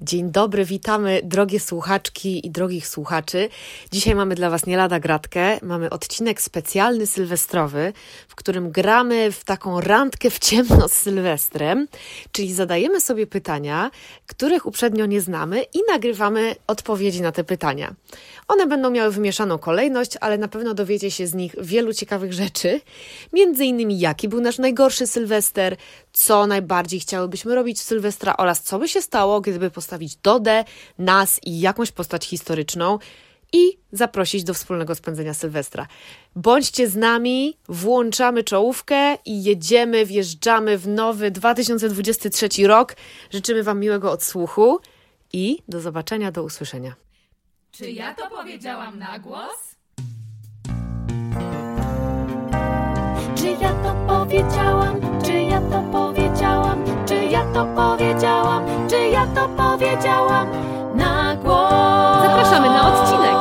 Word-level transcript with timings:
Dzień 0.00 0.30
dobry, 0.30 0.64
witamy 0.64 1.20
drogie 1.24 1.60
słuchaczki 1.60 2.46
i 2.46 2.50
drogich 2.50 2.88
słuchaczy. 2.88 3.48
Dzisiaj 3.92 4.14
mamy 4.14 4.34
dla 4.34 4.50
Was 4.50 4.66
nie 4.66 4.76
lada 4.76 5.00
gratkę. 5.00 5.58
Mamy 5.62 5.90
odcinek 5.90 6.42
specjalny 6.42 7.06
sylwestrowy, 7.06 7.92
w 8.28 8.34
którym 8.34 8.70
gramy 8.70 9.32
w 9.32 9.44
taką 9.44 9.80
randkę 9.80 10.30
w 10.30 10.38
ciemno 10.38 10.88
z 10.88 10.92
Sylwestrem, 10.92 11.88
czyli 12.32 12.54
zadajemy 12.54 13.00
sobie 13.00 13.26
pytania, 13.26 13.90
których 14.26 14.66
uprzednio 14.66 15.06
nie 15.06 15.20
znamy 15.20 15.62
i 15.74 15.78
nagrywamy 15.88 16.56
odpowiedzi 16.66 17.22
na 17.22 17.32
te 17.32 17.44
pytania. 17.44 17.94
One 18.48 18.66
będą 18.66 18.90
miały 18.90 19.10
wymieszaną 19.10 19.58
kolejność, 19.58 20.12
ale 20.20 20.38
na 20.38 20.48
pewno 20.48 20.74
dowiecie 20.74 21.10
się 21.10 21.26
z 21.26 21.34
nich 21.34 21.54
wielu 21.60 21.94
ciekawych 21.94 22.32
rzeczy. 22.32 22.80
Między 23.32 23.64
innymi, 23.64 23.98
jaki 23.98 24.28
był 24.28 24.40
nasz 24.40 24.58
najgorszy 24.58 25.06
Sylwester, 25.06 25.76
co 26.14 26.46
najbardziej 26.46 27.00
chciałybyśmy 27.00 27.54
robić 27.54 27.78
w 27.78 27.82
Sylwestra 27.82 28.36
oraz 28.36 28.62
co 28.62 28.78
by 28.78 28.88
się 28.88 29.02
stało, 29.02 29.40
gdyby 29.40 29.70
postawić 29.70 30.16
Dodę, 30.16 30.64
nas 30.98 31.40
i 31.42 31.60
jakąś 31.60 31.92
postać 31.92 32.26
historyczną 32.26 32.98
i 33.52 33.78
zaprosić 33.92 34.44
do 34.44 34.54
wspólnego 34.54 34.94
spędzenia 34.94 35.34
Sylwestra. 35.34 35.86
Bądźcie 36.36 36.88
z 36.88 36.96
nami, 36.96 37.56
włączamy 37.68 38.44
czołówkę 38.44 39.16
i 39.24 39.44
jedziemy, 39.44 40.06
wjeżdżamy 40.06 40.78
w 40.78 40.88
nowy 40.88 41.30
2023 41.30 42.48
rok. 42.66 42.96
Życzymy 43.30 43.62
Wam 43.62 43.80
miłego 43.80 44.10
odsłuchu 44.10 44.80
i 45.32 45.58
do 45.68 45.80
zobaczenia, 45.80 46.32
do 46.32 46.42
usłyszenia. 46.42 46.94
Czy 47.72 47.90
ja 47.90 48.14
to 48.14 48.30
powiedziałam 48.30 48.98
na 48.98 49.18
głos? 49.18 49.73
Czy 53.44 53.50
ja 53.50 53.72
to 53.72 53.94
powiedziałam? 54.06 55.00
Czy 55.24 55.32
ja 55.32 55.60
to 55.60 55.82
powiedziałam? 55.92 56.84
Czy 57.06 57.14
ja 57.14 57.52
to 57.52 57.66
powiedziałam? 57.76 58.88
Czy 58.90 59.08
ja 59.08 59.26
to 59.26 59.48
powiedziałam? 59.48 60.48
Na 60.96 61.36
głos! 61.36 62.22
Zapraszamy 62.22 62.66
na 62.66 62.92
odcinek. 62.92 63.34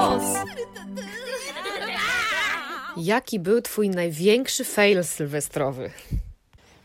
Jaki 2.97 3.39
był 3.39 3.61
Twój 3.61 3.89
największy 3.89 4.63
fail 4.63 5.03
sylwestrowy? 5.03 5.91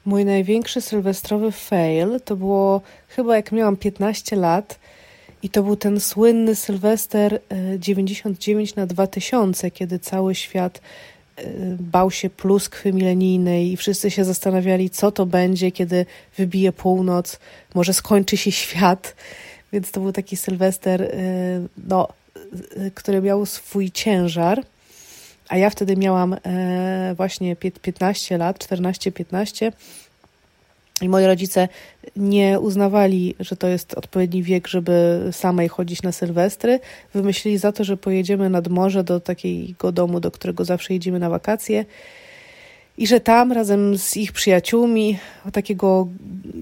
Mój 0.05 0.25
największy 0.25 0.81
sylwestrowy 0.81 1.53
fail 1.53 2.21
to 2.25 2.37
było 2.37 2.81
chyba 3.09 3.37
jak 3.37 3.53
miałam 3.53 3.77
15 3.77 4.37
lat 4.37 4.78
i 5.43 5.48
to 5.48 5.62
był 5.62 5.77
ten 5.77 6.00
słynny 6.00 6.55
Sylwester 6.55 7.34
e, 7.34 7.78
99 7.78 8.77
na 8.77 8.87
2000, 8.87 9.71
kiedy 9.71 9.98
cały 9.98 10.34
świat 10.34 10.78
e, 10.78 10.81
bał 11.78 12.11
się 12.11 12.31
pluskwy 12.31 12.92
milenijnej 12.92 13.72
i 13.72 13.77
wszyscy 13.77 14.11
się 14.11 14.25
zastanawiali, 14.25 14.91
co 14.91 15.12
to 15.12 15.27
będzie, 15.27 15.72
kiedy 15.72 16.06
wybije 16.36 16.72
północ, 16.72 17.39
może 17.75 17.94
skończy 17.94 18.36
się 18.36 18.53
świat. 18.53 19.14
Więc 19.72 19.91
to 19.91 20.00
był 20.00 20.12
taki 20.12 20.36
Sylwester, 20.36 21.03
e, 21.03 21.09
no, 21.89 22.09
e, 22.77 22.91
który 22.91 23.22
miał 23.22 23.47
swój 23.47 23.91
ciężar. 23.91 24.64
A 25.48 25.56
ja 25.56 25.70
wtedy 25.70 25.97
miałam 25.97 26.36
e, 26.47 27.14
właśnie 27.16 27.56
pię- 27.56 27.81
15 27.83 28.39
lat, 28.39 28.59
14-15. 28.59 29.72
I 31.03 31.09
moi 31.09 31.27
rodzice 31.27 31.69
nie 32.17 32.61
uznawali, 32.61 33.35
że 33.41 33.57
to 33.57 33.69
jest 33.69 33.95
odpowiedni 33.95 34.43
wiek, 34.43 34.69
żeby 34.69 35.29
samej 35.33 35.69
chodzić 35.69 36.03
na 36.03 36.13
Sylwestry. 36.13 36.81
Wymyślili 37.15 37.59
za 37.59 37.73
to, 37.73 37.85
że 37.85 37.97
pojedziemy 37.97 38.51
nad 38.51 38.69
morze 38.69 39.05
do 39.05 39.21
takiego 39.21 39.93
domu, 39.93 40.21
do 40.21 40.31
którego 40.31 40.65
zawsze 40.65 40.95
jedziemy 40.95 41.19
na 41.19 41.31
wakacje. 41.31 41.85
I 42.99 43.07
że 43.07 43.21
tam 43.21 43.53
razem 43.53 43.99
z 43.99 44.17
ich 44.17 44.33
przyjaciółmi 44.33 45.19
takiego 45.53 46.09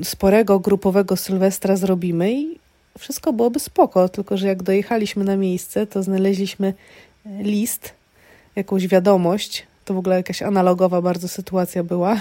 sporego, 0.03 0.61
grupowego 0.61 1.17
Sylwestra 1.17 1.77
zrobimy. 1.77 2.33
I 2.33 2.59
wszystko 2.99 3.33
byłoby 3.33 3.61
spoko, 3.61 4.09
tylko 4.09 4.37
że 4.37 4.47
jak 4.47 4.63
dojechaliśmy 4.63 5.25
na 5.25 5.37
miejsce, 5.37 5.87
to 5.87 6.03
znaleźliśmy 6.03 6.75
list, 7.41 7.95
jakąś 8.57 8.87
wiadomość. 8.87 9.67
To 9.85 9.95
w 9.95 9.99
ogóle 9.99 10.17
jakaś 10.17 10.43
analogowa 10.43 11.03
bardzo 11.03 11.29
sytuacja 11.29 11.85
była, 11.85 12.21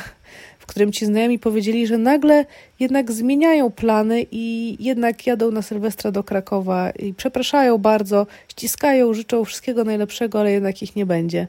w 0.65 0.67
którym 0.67 0.91
ci 0.91 1.05
znajomi 1.05 1.39
powiedzieli, 1.39 1.87
że 1.87 1.97
nagle 1.97 2.45
jednak 2.79 3.11
zmieniają 3.11 3.71
plany 3.71 4.25
i 4.31 4.75
jednak 4.79 5.27
jadą 5.27 5.51
na 5.51 5.61
Sylwestra 5.61 6.11
do 6.11 6.23
Krakowa 6.23 6.89
i 6.89 7.13
przepraszają 7.13 7.77
bardzo, 7.77 8.27
ściskają, 8.47 9.13
życzą 9.13 9.45
wszystkiego 9.45 9.83
najlepszego, 9.83 10.39
ale 10.39 10.51
jednak 10.51 10.81
ich 10.81 10.95
nie 10.95 11.05
będzie. 11.05 11.47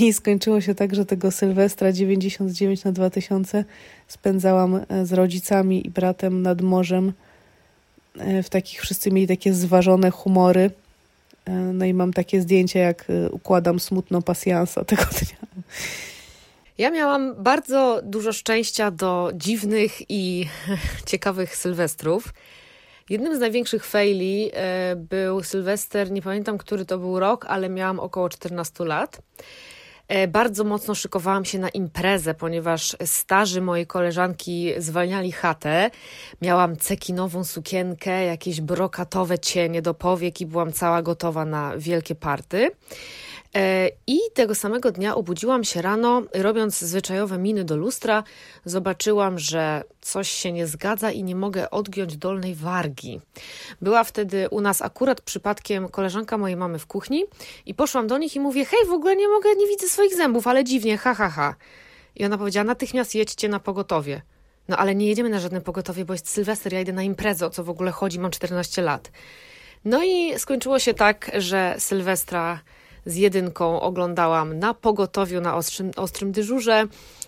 I 0.00 0.12
skończyło 0.12 0.60
się 0.60 0.74
tak, 0.74 0.94
że 0.94 1.06
tego 1.06 1.30
Sylwestra 1.30 1.92
99 1.92 2.84
na 2.84 2.92
2000 2.92 3.64
spędzałam 4.08 4.80
e, 4.88 5.06
z 5.06 5.12
rodzicami 5.12 5.86
i 5.86 5.90
bratem 5.90 6.42
nad 6.42 6.60
morzem. 6.62 7.12
E, 8.18 8.42
W 8.42 8.50
takich 8.50 8.80
wszyscy 8.80 9.10
mieli 9.10 9.28
takie 9.28 9.54
zważone 9.54 10.10
humory. 10.10 10.70
E, 11.44 11.52
No 11.52 11.84
i 11.84 11.94
mam 11.94 12.12
takie 12.12 12.40
zdjęcia, 12.42 12.78
jak 12.78 13.04
układam 13.30 13.80
smutną 13.80 14.22
pasjansa 14.22 14.84
tego 14.90 15.02
dnia. 15.02 15.62
Ja 16.78 16.90
miałam 16.90 17.34
bardzo 17.42 18.00
dużo 18.02 18.32
szczęścia 18.32 18.90
do 18.90 19.30
dziwnych 19.34 20.10
i 20.10 20.48
ciekawych 21.10 21.56
sylwestrów. 21.56 22.34
Jednym 23.10 23.36
z 23.36 23.40
największych 23.40 23.84
faili 23.86 24.50
e, 24.54 24.96
był 24.96 25.42
Sylwester, 25.42 26.10
nie 26.10 26.22
pamiętam, 26.22 26.58
który 26.58 26.84
to 26.84 26.98
był 26.98 27.20
rok, 27.20 27.46
ale 27.48 27.68
miałam 27.68 28.00
około 28.00 28.28
14 28.28 28.84
lat. 28.84 29.20
E, 30.08 30.28
Bardzo 30.28 30.64
mocno 30.64 30.94
szykowałam 30.94 31.44
się 31.44 31.58
na 31.58 31.68
imprezę, 31.68 32.34
ponieważ 32.34 32.96
starzy 33.04 33.60
mojej 33.60 33.86
koleżanki 33.86 34.72
zwalniali 34.78 35.32
chatę. 35.32 35.90
Miałam 36.42 36.76
cekinową 36.76 37.44
sukienkę, 37.44 38.24
jakieś 38.24 38.60
brokatowe 38.60 39.38
cienie 39.38 39.82
do 39.82 39.94
powiek 39.94 40.40
i 40.40 40.46
byłam 40.46 40.72
cała 40.72 41.02
gotowa 41.02 41.44
na 41.44 41.72
wielkie 41.76 42.14
party. 42.14 42.70
E, 43.56 43.90
I 44.06 44.18
tego 44.34 44.54
samego 44.54 44.92
dnia 44.92 45.14
obudziłam 45.14 45.64
się 45.64 45.82
rano, 45.82 46.22
robiąc 46.34 46.78
zwyczajowe 46.78 47.38
miny 47.38 47.64
do 47.64 47.76
lustra. 47.76 48.24
Zobaczyłam, 48.64 49.38
że 49.38 49.82
coś 50.00 50.30
się 50.30 50.52
nie 50.52 50.66
zgadza 50.66 51.10
i 51.10 51.22
nie 51.22 51.36
mogę 51.36 51.70
odgiąć 51.70 52.16
dolnej 52.16 52.54
wargi. 52.54 53.20
Była 53.80 54.04
wtedy 54.04 54.48
u 54.50 54.60
nas 54.60 54.82
akurat 54.82 55.20
przypadkiem 55.20 55.88
koleżanka 55.88 56.38
mojej 56.38 56.56
mamy 56.56 56.78
w 56.78 56.86
kuchni 56.86 57.24
i 57.66 57.74
poszłam 57.74 58.06
do 58.06 58.18
nich 58.18 58.36
i 58.36 58.40
mówię: 58.40 58.64
Hej, 58.64 58.86
w 58.88 58.92
ogóle 58.92 59.16
nie 59.16 59.28
mogę, 59.28 59.54
nie 59.54 59.66
widzę 59.66 59.88
swoich 59.88 60.14
zębów, 60.14 60.46
ale 60.46 60.64
dziwnie, 60.64 60.98
ha, 60.98 61.14
ha, 61.14 61.28
ha. 61.28 61.54
I 62.16 62.24
ona 62.24 62.38
powiedziała: 62.38 62.64
Natychmiast 62.64 63.14
jedźcie 63.14 63.48
na 63.48 63.60
pogotowie. 63.60 64.22
No 64.68 64.76
ale 64.76 64.94
nie 64.94 65.06
jedziemy 65.06 65.28
na 65.28 65.40
żadne 65.40 65.60
pogotowie, 65.60 66.04
bo 66.04 66.12
jest 66.14 66.30
Sylwester, 66.30 66.72
ja 66.72 66.80
idę 66.80 66.92
na 66.92 67.02
imprezę, 67.02 67.46
o 67.46 67.50
co 67.50 67.64
w 67.64 67.70
ogóle 67.70 67.90
chodzi, 67.90 68.18
mam 68.18 68.30
14 68.30 68.82
lat. 68.82 69.10
No 69.84 70.04
i 70.04 70.38
skończyło 70.38 70.78
się 70.78 70.94
tak, 70.94 71.30
że 71.34 71.74
Sylwestra 71.78 72.60
z 73.06 73.16
jedynką 73.16 73.80
oglądałam 73.80 74.58
na 74.58 74.74
pogotowiu 74.74 75.40
na 75.40 75.56
ostrym, 75.96 76.32
dyżurze, 76.32 76.86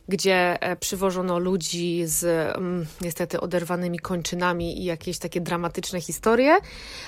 gdzie 0.08 0.62
e, 0.62 0.76
przywożono 0.76 1.38
ludzi 1.38 2.02
z 2.06 2.24
mm, 2.56 2.86
niestety 3.00 3.40
oderwanymi 3.40 3.98
kończynami 3.98 4.80
i 4.80 4.84
jakieś 4.84 5.18
takie 5.18 5.40
dramatyczne 5.40 6.00
historie, 6.00 6.56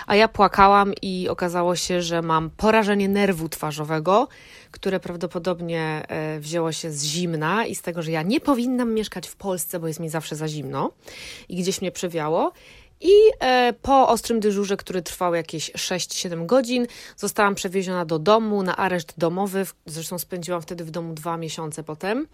a 0.06 0.16
ja 0.16 0.28
płakałam 0.28 0.92
i 1.02 1.28
okazało 1.28 1.76
się, 1.76 2.02
że 2.02 2.22
mam 2.22 2.50
porażenie 2.50 3.08
nerwu 3.08 3.48
twarzowego, 3.48 4.28
które 4.70 5.00
prawdopodobnie 5.00 6.02
e, 6.08 6.40
wzięło 6.40 6.72
się 6.72 6.90
z 6.90 7.04
zimna 7.04 7.66
i 7.66 7.74
z 7.74 7.82
tego, 7.82 8.02
że 8.02 8.10
ja 8.10 8.22
nie 8.22 8.40
powinnam 8.40 8.94
mieszkać 8.94 9.28
w 9.28 9.36
Polsce, 9.36 9.80
bo 9.80 9.88
jest 9.88 10.00
mi 10.00 10.08
zawsze 10.08 10.36
za 10.36 10.48
zimno 10.48 10.90
i 11.48 11.56
gdzieś 11.56 11.80
mnie 11.80 11.92
przewiało. 11.92 12.52
I 13.00 13.12
e, 13.40 13.72
po 13.82 14.08
ostrym 14.08 14.40
dyżurze, 14.40 14.76
który 14.76 15.02
trwał 15.02 15.34
jakieś 15.34 15.72
6-7 15.72 16.46
godzin, 16.46 16.86
zostałam 17.16 17.54
przewieziona 17.54 18.04
do 18.04 18.18
domu 18.18 18.62
na 18.62 18.76
areszt 18.76 19.14
domowy. 19.18 19.66
Zresztą 19.86 20.18
spędziłam 20.18 20.62
wtedy 20.62 20.84
w 20.84 20.90
domu 20.90 21.14
dwa 21.14 21.36
miesiące 21.36 21.82
potem. 21.82 22.26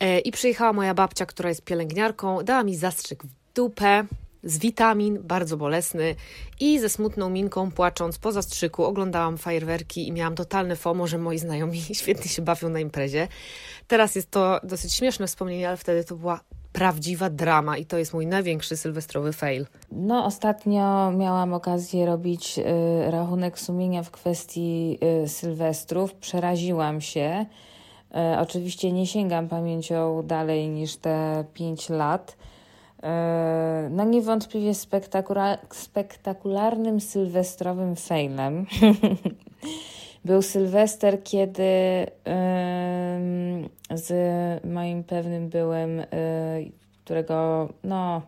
E, 0.00 0.18
I 0.18 0.32
przyjechała 0.32 0.72
moja 0.72 0.94
babcia, 0.94 1.26
która 1.26 1.48
jest 1.48 1.64
pielęgniarką, 1.64 2.44
dała 2.44 2.64
mi 2.64 2.76
zastrzyk 2.76 3.24
w 3.24 3.28
dupę 3.54 4.04
z 4.44 4.58
witamin, 4.58 5.18
bardzo 5.22 5.56
bolesny 5.56 6.14
i 6.60 6.78
ze 6.78 6.88
smutną 6.88 7.30
minką, 7.30 7.70
płacząc 7.70 8.18
po 8.18 8.32
zastrzyku, 8.32 8.84
oglądałam 8.84 9.38
fajerwerki 9.38 10.08
i 10.08 10.12
miałam 10.12 10.34
totalne 10.34 10.76
FOMO, 10.76 11.06
że 11.06 11.18
moi 11.18 11.38
znajomi 11.38 11.82
świetnie 12.00 12.30
się 12.30 12.42
bawią 12.42 12.68
na 12.68 12.80
imprezie. 12.80 13.28
Teraz 13.88 14.14
jest 14.14 14.30
to 14.30 14.60
dosyć 14.62 14.92
śmieszne 14.94 15.26
wspomnienie, 15.26 15.68
ale 15.68 15.76
wtedy 15.76 16.04
to 16.04 16.16
była 16.16 16.40
prawdziwa 16.72 17.30
drama 17.30 17.76
i 17.76 17.86
to 17.86 17.98
jest 17.98 18.14
mój 18.14 18.26
największy 18.26 18.76
sylwestrowy 18.76 19.32
fail. 19.32 19.66
No, 19.92 20.24
ostatnio 20.24 21.10
miałam 21.10 21.54
okazję 21.54 22.06
robić 22.06 22.58
y, 22.58 23.10
rachunek 23.10 23.58
sumienia 23.58 24.02
w 24.02 24.10
kwestii 24.10 24.98
y, 25.24 25.28
sylwestrów. 25.28 26.14
Przeraziłam 26.14 27.00
się. 27.00 27.46
Y, 28.34 28.38
oczywiście 28.38 28.92
nie 28.92 29.06
sięgam 29.06 29.48
pamięcią 29.48 30.22
dalej 30.22 30.68
niż 30.68 30.96
te 30.96 31.44
5 31.54 31.88
lat. 31.88 32.36
Y, 32.98 33.06
no, 33.90 34.04
niewątpliwie 34.04 34.72
spektakula- 34.72 35.58
spektakularnym 35.70 37.00
sylwestrowym 37.00 37.96
failem 37.96 38.66
był 40.24 40.42
Sylwester, 40.42 41.22
kiedy 41.22 41.62
z 43.94 44.10
moim 44.64 45.04
pewnym 45.04 45.48
byłem, 45.48 46.00
y, 46.00 46.06
którego 47.04 47.68
no 47.84 48.22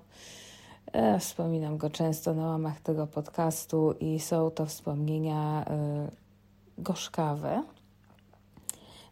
E, 0.94 1.18
wspominam 1.18 1.76
go 1.76 1.90
często 1.90 2.34
na 2.34 2.46
łamach 2.46 2.80
tego 2.80 3.06
podcastu 3.06 3.94
i 4.00 4.20
są 4.20 4.50
to 4.50 4.66
wspomnienia 4.66 5.64
e, 5.64 6.08
gorzkawe. 6.78 7.62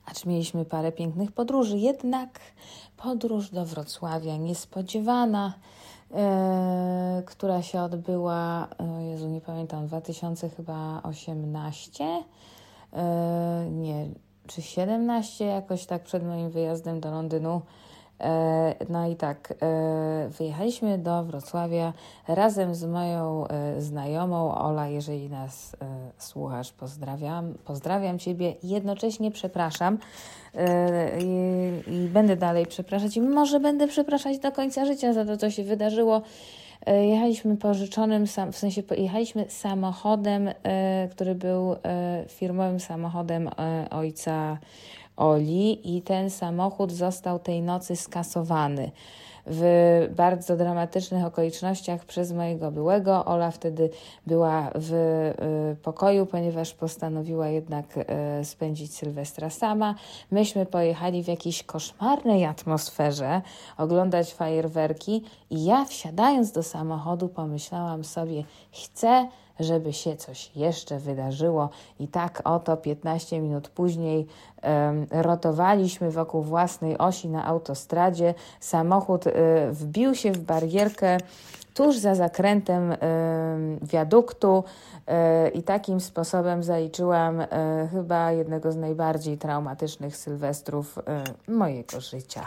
Acz 0.06 0.26
mieliśmy 0.26 0.64
parę 0.64 0.92
pięknych 0.92 1.32
podróży, 1.32 1.78
jednak 1.78 2.40
podróż 2.96 3.50
do 3.50 3.64
Wrocławia 3.64 4.36
niespodziewana, 4.36 5.54
e, 6.14 7.22
która 7.26 7.62
się 7.62 7.80
odbyła, 7.80 8.68
e, 8.78 9.04
Jezu, 9.04 9.28
nie 9.28 9.40
pamiętam, 9.40 9.86
2018, 9.86 12.04
e, 12.04 12.22
nie, 13.70 14.06
czy 14.46 14.62
17, 14.62 15.44
jakoś 15.44 15.86
tak 15.86 16.02
przed 16.02 16.26
moim 16.26 16.50
wyjazdem 16.50 17.00
do 17.00 17.10
Londynu. 17.10 17.62
E, 18.22 18.74
no 18.88 19.08
i 19.08 19.16
tak, 19.16 19.54
e, 19.62 20.28
wyjechaliśmy 20.38 20.98
do 20.98 21.24
Wrocławia 21.24 21.92
razem 22.28 22.74
z 22.74 22.84
moją 22.84 23.46
e, 23.46 23.80
znajomą 23.80 24.54
Ola, 24.54 24.88
jeżeli 24.88 25.30
nas 25.30 25.76
słuchasz, 26.18 26.72
pozdrawiam, 26.72 27.54
pozdrawiam 27.64 28.18
Ciebie 28.18 28.54
jednocześnie 28.62 29.30
przepraszam 29.30 29.98
i, 31.18 31.92
i 31.92 32.08
będę 32.08 32.36
dalej 32.36 32.66
przepraszać 32.66 33.16
i 33.16 33.20
może 33.20 33.60
będę 33.60 33.88
przepraszać 33.88 34.38
do 34.38 34.52
końca 34.52 34.86
życia 34.86 35.12
za 35.12 35.24
to, 35.24 35.36
co 35.36 35.50
się 35.50 35.64
wydarzyło. 35.64 36.22
Jechaliśmy 36.86 37.56
pożyczonym, 37.56 38.26
w 38.52 38.56
sensie 38.56 38.82
jechaliśmy 38.96 39.44
samochodem, 39.48 40.50
który 41.10 41.34
był 41.34 41.76
firmowym 42.28 42.80
samochodem 42.80 43.50
ojca 43.90 44.58
Oli 45.16 45.96
i 45.96 46.02
ten 46.02 46.30
samochód 46.30 46.92
został 46.92 47.38
tej 47.38 47.62
nocy 47.62 47.96
skasowany. 47.96 48.90
W 49.46 50.08
bardzo 50.16 50.56
dramatycznych 50.56 51.24
okolicznościach 51.24 52.04
przez 52.04 52.32
mojego 52.32 52.70
byłego. 52.70 53.24
Ola 53.24 53.50
wtedy 53.50 53.90
była 54.26 54.70
w 54.74 54.92
y, 54.92 55.76
pokoju, 55.82 56.26
ponieważ 56.26 56.74
postanowiła 56.74 57.48
jednak 57.48 57.86
y, 58.40 58.44
spędzić 58.44 58.94
Sylwestra 58.94 59.50
sama. 59.50 59.94
Myśmy 60.30 60.66
pojechali 60.66 61.24
w 61.24 61.28
jakiejś 61.28 61.62
koszmarnej 61.62 62.44
atmosferze 62.44 63.42
oglądać 63.78 64.34
fajerwerki 64.34 65.24
i 65.50 65.64
ja 65.64 65.84
wsiadając 65.84 66.52
do 66.52 66.62
samochodu 66.62 67.28
pomyślałam 67.28 68.04
sobie, 68.04 68.44
chcę 68.72 69.28
żeby 69.62 69.92
się 69.92 70.16
coś 70.16 70.56
jeszcze 70.56 70.98
wydarzyło. 70.98 71.68
I 72.00 72.08
tak 72.08 72.42
oto 72.44 72.76
15 72.76 73.40
minut 73.40 73.68
później 73.68 74.26
um, 74.62 75.06
rotowaliśmy 75.10 76.10
wokół 76.10 76.42
własnej 76.42 76.98
osi 76.98 77.28
na 77.28 77.46
autostradzie. 77.46 78.34
Samochód 78.60 79.26
y, 79.26 79.32
wbił 79.70 80.14
się 80.14 80.32
w 80.32 80.38
barierkę 80.38 81.18
tuż 81.74 81.96
za 81.96 82.14
zakrętem 82.14 82.92
y, 82.92 82.96
wiaduktu 83.82 84.64
y, 85.46 85.48
i 85.48 85.62
takim 85.62 86.00
sposobem 86.00 86.62
zaliczyłam 86.62 87.40
y, 87.40 87.46
chyba 87.92 88.32
jednego 88.32 88.72
z 88.72 88.76
najbardziej 88.76 89.38
traumatycznych 89.38 90.16
sylwestrów 90.16 90.98
y, 90.98 91.52
mojego 91.52 92.00
życia. 92.00 92.46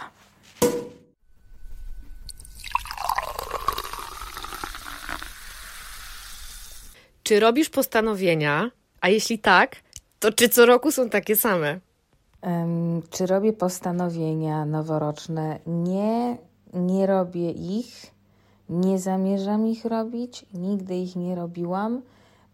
Czy 7.25 7.39
robisz 7.39 7.69
postanowienia? 7.69 8.71
A 9.01 9.09
jeśli 9.09 9.39
tak, 9.39 9.75
to 10.19 10.31
czy 10.31 10.49
co 10.49 10.65
roku 10.65 10.91
są 10.91 11.09
takie 11.09 11.35
same? 11.35 11.79
Um, 12.41 13.01
czy 13.09 13.25
robię 13.25 13.53
postanowienia 13.53 14.65
noworoczne? 14.65 15.59
Nie, 15.67 16.37
nie 16.73 17.07
robię 17.07 17.51
ich. 17.51 18.11
Nie 18.69 18.99
zamierzam 18.99 19.67
ich 19.67 19.85
robić. 19.85 20.45
Nigdy 20.53 20.95
ich 20.95 21.15
nie 21.15 21.35
robiłam, 21.35 22.01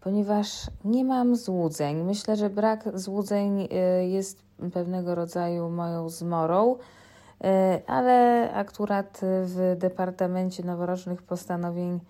ponieważ 0.00 0.48
nie 0.84 1.04
mam 1.04 1.36
złudzeń. 1.36 1.96
Myślę, 2.02 2.36
że 2.36 2.50
brak 2.50 2.98
złudzeń 2.98 3.60
y, 3.60 3.68
jest 4.08 4.42
pewnego 4.72 5.14
rodzaju 5.14 5.70
moją 5.70 6.08
zmorą, 6.08 6.74
y, 6.74 7.46
ale 7.86 8.48
akurat 8.52 9.20
w 9.22 9.74
Departamencie 9.78 10.62
Noworocznych 10.62 11.22
Postanowień 11.22 12.00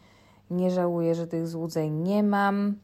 nie 0.53 0.71
żałuję, 0.71 1.15
że 1.15 1.27
tych 1.27 1.49
złudzeń 1.49 1.93
nie 1.93 2.23
mam. 2.23 2.75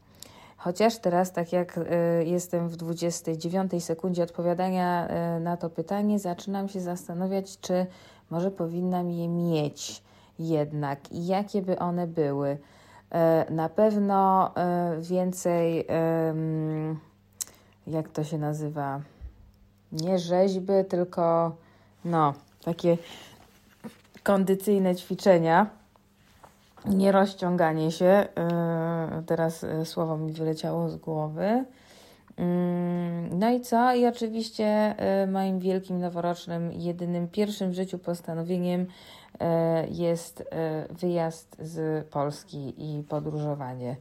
Chociaż 0.57 0.97
teraz, 0.97 1.31
tak 1.31 1.53
jak 1.53 1.77
y, 1.77 1.83
jestem 2.25 2.69
w 2.69 2.75
29 2.75 3.83
sekundzie 3.83 4.23
odpowiadania 4.23 5.07
y, 5.37 5.39
na 5.39 5.57
to 5.57 5.69
pytanie, 5.69 6.19
zaczynam 6.19 6.69
się 6.69 6.81
zastanawiać, 6.81 7.59
czy 7.59 7.85
może 8.29 8.51
powinnam 8.51 9.11
je 9.11 9.27
mieć 9.27 10.03
jednak 10.39 11.11
i 11.11 11.27
jakie 11.27 11.61
by 11.61 11.79
one 11.79 12.07
były. 12.07 12.49
Y, 12.49 13.53
na 13.53 13.69
pewno 13.69 14.51
więcej, 14.99 15.87
jak 17.87 18.09
to 18.09 18.23
się 18.23 18.37
nazywa, 18.37 19.01
nie 19.91 20.19
rzeźby, 20.19 20.73
tylko 20.89 21.55
no, 22.05 22.33
takie 22.63 22.97
kondycyjne 24.23 24.95
ćwiczenia 24.95 25.78
nie 26.85 27.11
rozciąganie 27.11 27.91
się. 27.91 28.05
E, 28.05 29.23
teraz 29.25 29.63
e, 29.63 29.85
słowo 29.85 30.17
mi 30.17 30.31
wyleciało 30.31 30.89
z 30.89 30.95
głowy. 30.95 31.65
Mm, 32.37 33.39
no 33.39 33.49
i 33.49 33.61
co? 33.61 33.93
I 33.93 34.05
oczywiście 34.05 34.65
e, 34.65 35.27
moim 35.27 35.59
wielkim 35.59 35.99
noworocznym, 35.99 36.71
jedynym 36.71 37.27
pierwszym 37.27 37.71
w 37.71 37.73
życiu 37.73 37.99
postanowieniem 37.99 38.85
jest 39.91 40.43
wyjazd 40.89 41.55
z 41.59 42.07
Polski 42.07 42.73
i 42.77 43.03
podróżowanie. 43.03 43.95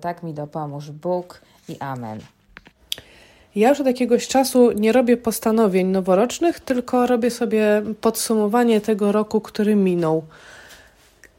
Tak 0.00 0.22
mi 0.22 0.34
dopomóż 0.34 0.90
Bóg 0.90 1.40
i 1.68 1.76
Amen. 1.78 2.18
Ja 3.54 3.68
już 3.68 3.80
od 3.80 3.86
jakiegoś 3.86 4.28
czasu 4.28 4.72
nie 4.72 4.92
robię 4.92 5.16
postanowień 5.16 5.86
noworocznych, 5.86 6.60
tylko 6.60 7.06
robię 7.06 7.30
sobie 7.30 7.82
podsumowanie 8.00 8.80
tego 8.80 9.12
roku, 9.12 9.40
który 9.40 9.76
minął. 9.76 10.22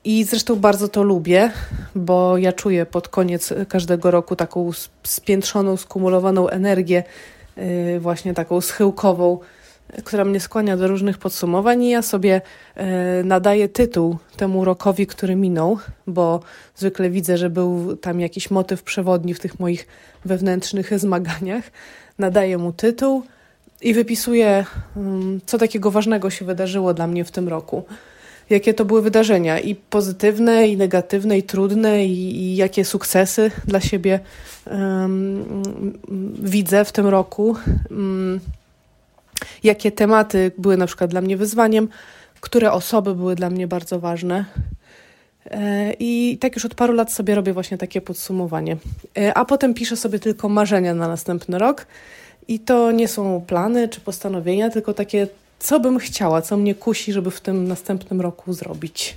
I 0.04 0.24
zresztą 0.24 0.56
bardzo 0.56 0.88
to 0.88 1.04
lubię, 1.04 1.52
bo 1.96 2.38
ja 2.38 2.54
czuję 2.54 2.86
pod 2.86 3.08
koniec 3.08 3.54
każdego 3.70 4.12
roku 4.12 4.36
taką 4.36 4.72
spiętrzoną, 5.04 5.78
skumulowaną 5.78 6.50
energię, 6.50 7.04
y, 7.58 8.00
właśnie 8.00 8.34
taką 8.34 8.62
schyłkową, 8.62 9.40
która 10.04 10.26
mnie 10.26 10.40
skłania 10.40 10.78
do 10.78 10.88
różnych 10.88 11.18
podsumowań 11.18 11.84
i 11.84 11.90
ja 11.90 12.02
sobie 12.02 12.42
y, 12.78 13.24
nadaję 13.24 13.70
tytuł 13.70 14.18
temu 14.38 14.66
rokowi, 14.66 15.08
który 15.08 15.36
minął, 15.36 15.78
bo 16.08 16.40
zwykle 16.76 17.10
widzę, 17.10 17.38
że 17.38 17.50
był 17.50 17.98
tam 17.98 18.20
jakiś 18.20 18.52
motyw 18.52 18.84
przewodni 18.84 19.34
w 19.34 19.40
tych 19.40 19.60
moich 19.60 19.88
wewnętrznych 20.26 21.00
zmaganiach. 21.00 21.64
Nadaję 22.20 22.58
mu 22.58 22.74
tytuł 22.74 23.24
i 23.82 23.94
wypisuję, 23.94 24.66
mm, 24.98 25.40
co 25.46 25.58
takiego 25.58 25.92
ważnego 25.92 26.30
się 26.30 26.46
wydarzyło 26.46 26.94
dla 26.94 27.08
mnie 27.08 27.26
w 27.26 27.32
tym 27.32 27.50
roku 27.50 27.84
jakie 28.50 28.74
to 28.74 28.86
były 28.86 29.02
wydarzenia 29.02 29.60
i 29.60 29.76
pozytywne, 29.76 30.68
i 30.68 30.78
negatywne, 30.78 31.38
i 31.38 31.44
trudne, 31.44 32.06
i, 32.06 32.36
i 32.42 32.56
jakie 32.56 32.86
sukcesy 32.86 33.52
dla 33.66 33.82
siebie 33.82 34.20
um, 34.72 35.64
widzę 36.42 36.86
w 36.86 36.92
tym 36.92 37.08
roku. 37.08 37.56
Um, 37.92 38.40
jakie 39.64 39.92
tematy 39.92 40.52
były 40.58 40.78
na 40.78 40.88
przykład 40.88 41.12
dla 41.12 41.22
mnie 41.22 41.38
wyzwaniem, 41.38 41.90
które 42.40 42.72
osoby 42.72 43.16
były 43.16 43.36
dla 43.36 43.50
mnie 43.50 43.68
bardzo 43.68 44.00
ważne. 44.00 44.46
E, 45.46 45.94
I 46.00 46.38
tak 46.42 46.56
już 46.56 46.66
od 46.66 46.76
paru 46.76 46.94
lat 46.94 47.12
sobie 47.12 47.36
robię 47.36 47.54
właśnie 47.54 47.78
takie 47.78 48.02
podsumowanie. 48.02 48.78
E, 49.18 49.38
a 49.38 49.46
potem 49.46 49.74
piszę 49.74 49.98
sobie 49.98 50.20
tylko 50.20 50.50
marzenia 50.50 50.94
na 50.94 51.08
następny 51.08 51.60
rok. 51.60 51.86
I 52.48 52.60
to 52.60 52.92
nie 52.92 53.08
są 53.08 53.44
plany 53.48 53.90
czy 53.90 54.02
postanowienia, 54.02 54.70
tylko 54.70 54.94
takie 54.94 55.28
co 55.60 55.80
bym 55.80 56.00
chciała, 56.00 56.42
co 56.42 56.58
mnie 56.58 56.76
kusi, 56.76 57.14
żeby 57.14 57.32
w 57.32 57.42
tym 57.42 57.68
następnym 57.68 58.22
roku 58.22 58.54
zrobić. 58.54 59.16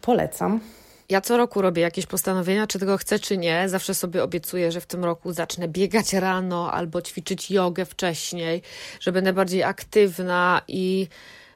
Polecam. 0.00 0.60
Ja 1.08 1.20
co 1.20 1.36
roku 1.36 1.62
robię 1.62 1.82
jakieś 1.82 2.06
postanowienia, 2.06 2.66
czy 2.66 2.78
tego 2.78 2.98
chcę, 2.98 3.18
czy 3.18 3.38
nie. 3.38 3.68
Zawsze 3.68 3.94
sobie 3.94 4.22
obiecuję, 4.22 4.72
że 4.72 4.80
w 4.80 4.86
tym 4.86 5.04
roku 5.04 5.32
zacznę 5.32 5.68
biegać 5.68 6.12
rano 6.12 6.72
albo 6.72 7.02
ćwiczyć 7.02 7.50
jogę 7.50 7.84
wcześniej, 7.84 8.62
że 9.00 9.12
będę 9.12 9.32
bardziej 9.32 9.62
aktywna 9.62 10.62
i 10.68 11.08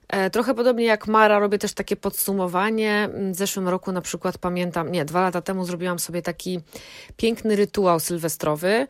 e, 0.08 0.30
trochę 0.30 0.54
podobnie 0.54 0.84
jak 0.84 1.06
Mara 1.06 1.38
robię 1.38 1.58
też 1.58 1.72
takie 1.72 1.96
podsumowanie. 1.96 3.08
W 3.32 3.36
zeszłym 3.36 3.68
roku 3.68 3.92
na 3.92 4.00
przykład 4.00 4.38
pamiętam, 4.38 4.92
nie, 4.92 5.04
dwa 5.04 5.20
lata 5.20 5.42
temu 5.42 5.64
zrobiłam 5.64 5.98
sobie 5.98 6.22
taki 6.22 6.60
piękny 7.16 7.56
rytuał 7.56 8.00
sylwestrowy, 8.00 8.86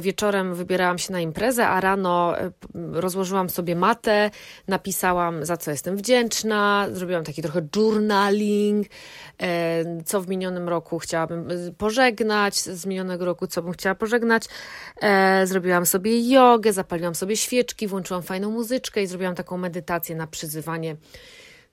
wieczorem 0.00 0.54
wybierałam 0.54 0.98
się 0.98 1.12
na 1.12 1.20
imprezę, 1.20 1.68
a 1.68 1.80
rano 1.80 2.38
e, 2.38 2.50
rozłożyłam 2.74 3.50
sobie 3.50 3.76
matę, 3.76 4.30
napisałam 4.68 5.44
za 5.44 5.56
co 5.56 5.70
jestem 5.70 5.96
wdzięczna, 5.96 6.86
zrobiłam 6.92 7.24
taki 7.24 7.42
trochę 7.42 7.62
journaling, 7.76 8.86
e, 9.42 10.02
co 10.04 10.20
w 10.20 10.28
minionym 10.28 10.68
roku 10.68 10.98
chciałabym 10.98 11.48
pożegnać, 11.78 12.56
z 12.56 12.86
minionego 12.86 13.24
roku 13.24 13.46
co 13.46 13.62
bym 13.62 13.72
chciała 13.72 13.94
pożegnać. 13.94 14.44
Zrobiłam 15.44 15.86
sobie 15.86 16.30
jogę, 16.30 16.72
zapaliłam 16.72 17.14
sobie 17.14 17.36
świeczki, 17.36 17.86
włączyłam 17.86 18.22
fajną 18.22 18.50
muzyczkę 18.50 19.02
i 19.02 19.06
zrobiłam 19.06 19.34
taką 19.34 19.58
medytację 19.58 20.16
na 20.16 20.26
przyzywanie 20.26 20.96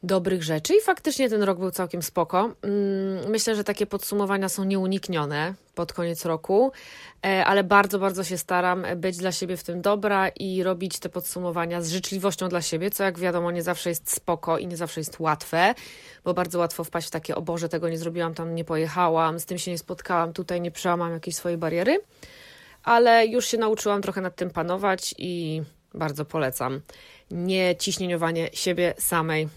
dobrych 0.03 0.43
rzeczy 0.43 0.73
i 0.75 0.81
faktycznie 0.81 1.29
ten 1.29 1.43
rok 1.43 1.59
był 1.59 1.71
całkiem 1.71 2.01
spoko. 2.01 2.51
Mm, 2.61 3.29
myślę, 3.29 3.55
że 3.55 3.63
takie 3.63 3.85
podsumowania 3.85 4.49
są 4.49 4.63
nieuniknione 4.63 5.53
pod 5.75 5.93
koniec 5.93 6.25
roku, 6.25 6.71
e, 7.25 7.45
ale 7.45 7.63
bardzo, 7.63 7.99
bardzo 7.99 8.23
się 8.23 8.37
staram 8.37 8.85
być 8.95 9.17
dla 9.17 9.31
siebie 9.31 9.57
w 9.57 9.63
tym 9.63 9.81
dobra 9.81 10.27
i 10.27 10.63
robić 10.63 10.99
te 10.99 11.09
podsumowania 11.09 11.81
z 11.81 11.89
życzliwością 11.89 12.49
dla 12.49 12.61
siebie, 12.61 12.91
co 12.91 13.03
jak 13.03 13.19
wiadomo 13.19 13.51
nie 13.51 13.63
zawsze 13.63 13.89
jest 13.89 14.11
spoko 14.11 14.57
i 14.57 14.67
nie 14.67 14.77
zawsze 14.77 14.99
jest 14.99 15.19
łatwe, 15.19 15.75
bo 16.23 16.33
bardzo 16.33 16.59
łatwo 16.59 16.83
wpaść 16.83 17.07
w 17.07 17.11
takie, 17.11 17.35
o 17.35 17.41
Boże, 17.41 17.69
tego 17.69 17.89
nie 17.89 17.97
zrobiłam, 17.97 18.33
tam 18.33 18.55
nie 18.55 18.65
pojechałam, 18.65 19.39
z 19.39 19.45
tym 19.45 19.57
się 19.57 19.71
nie 19.71 19.77
spotkałam, 19.77 20.33
tutaj 20.33 20.61
nie 20.61 20.71
przełamam 20.71 21.11
jakiejś 21.11 21.35
swojej 21.35 21.57
bariery, 21.57 21.99
ale 22.83 23.27
już 23.27 23.45
się 23.45 23.57
nauczyłam 23.57 24.01
trochę 24.01 24.21
nad 24.21 24.35
tym 24.35 24.49
panować 24.49 25.15
i 25.17 25.61
bardzo 25.93 26.25
polecam. 26.25 26.81
Nie 27.31 27.75
ciśnieniowanie 27.75 28.49
siebie 28.53 28.93
samej. 28.97 29.49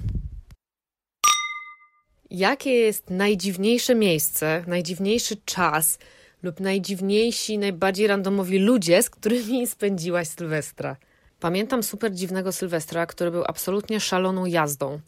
Jakie 2.34 2.70
jest 2.70 3.10
najdziwniejsze 3.10 3.94
miejsce, 3.94 4.64
najdziwniejszy 4.66 5.36
czas 5.44 5.98
lub 6.42 6.60
najdziwniejsi, 6.60 7.58
najbardziej 7.58 8.06
randomowi 8.06 8.58
ludzie, 8.58 9.02
z 9.02 9.10
którymi 9.10 9.66
spędziłaś 9.76 10.28
Sylwestra? 10.28 10.96
Pamiętam 11.40 11.82
super 11.82 12.12
dziwnego 12.12 12.52
Sylwestra, 12.52 13.06
który 13.06 13.30
był 13.30 13.44
absolutnie 13.46 14.00
szaloną 14.00 14.46
jazdą. 14.46 15.00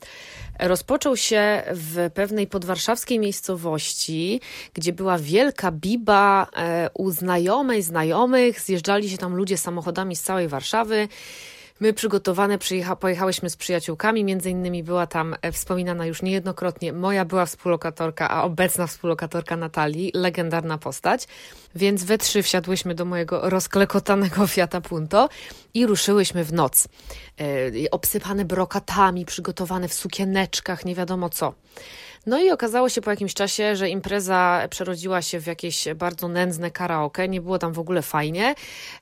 Rozpoczął 0.61 1.17
się 1.17 1.63
w 1.71 2.11
pewnej 2.15 2.47
podwarszawskiej 2.47 3.19
miejscowości, 3.19 4.41
gdzie 4.75 4.93
była 4.93 5.19
wielka 5.19 5.73
biba 5.73 6.47
e, 6.57 6.91
u 6.95 7.11
znajomej, 7.11 7.83
znajomych. 7.83 8.61
Zjeżdżali 8.61 9.11
się 9.11 9.19
tam 9.19 9.35
ludzie 9.35 9.59
samochodami 9.59 10.17
z 10.17 10.23
całej 10.23 10.49
Warszawy. 10.49 11.09
My 11.81 11.93
przygotowane 11.93 12.59
przyjecha, 12.59 12.97
pojechałyśmy 12.97 13.51
z 13.51 13.57
przyjaciółkami, 13.57 14.25
między 14.25 14.51
innymi 14.51 14.83
była 14.83 15.07
tam 15.07 15.37
e, 15.43 15.53
wspominana 15.53 16.07
już 16.07 16.23
niejednokrotnie 16.23 16.93
moja 16.93 17.25
była 17.25 17.47
współlokatorka, 17.47 18.31
a 18.31 18.43
obecna 18.43 18.87
współlokatorka 18.87 19.57
Natalii, 19.57 20.11
legendarna 20.15 20.79
postać. 20.79 21.29
Więc 21.75 22.05
we 22.05 22.19
trzy 22.19 22.43
wsiadłyśmy 22.43 22.95
do 22.95 23.05
mojego 23.05 23.51
rozklekotanego 23.51 24.47
Fiata 24.55 24.81
Punto 24.81 25.29
i 25.75 25.87
ruszyłyśmy 25.87 26.45
w 26.45 26.53
noc. 26.53 26.89
E, 27.41 27.91
obsypane 27.91 28.45
brokatami, 28.45 29.25
przygotowane 29.25 29.89
w 29.89 29.95
sukieneczkach, 29.95 30.85
nie 30.85 30.95
wiadomo 30.95 31.29
co. 31.31 31.55
No 32.27 32.43
i 32.43 32.51
okazało 32.51 32.89
się 32.89 33.01
po 33.01 33.11
jakimś 33.11 33.35
czasie, 33.35 33.77
że 33.77 33.89
impreza 33.89 34.67
przerodziła 34.71 35.23
się 35.23 35.41
w 35.41 35.47
jakieś 35.47 35.89
bardzo 35.97 36.29
nędzne 36.29 36.71
karaoke, 36.71 37.29
nie 37.29 37.41
było 37.41 37.59
tam 37.59 37.73
w 37.73 37.79
ogóle 37.79 38.03
fajnie. 38.03 38.55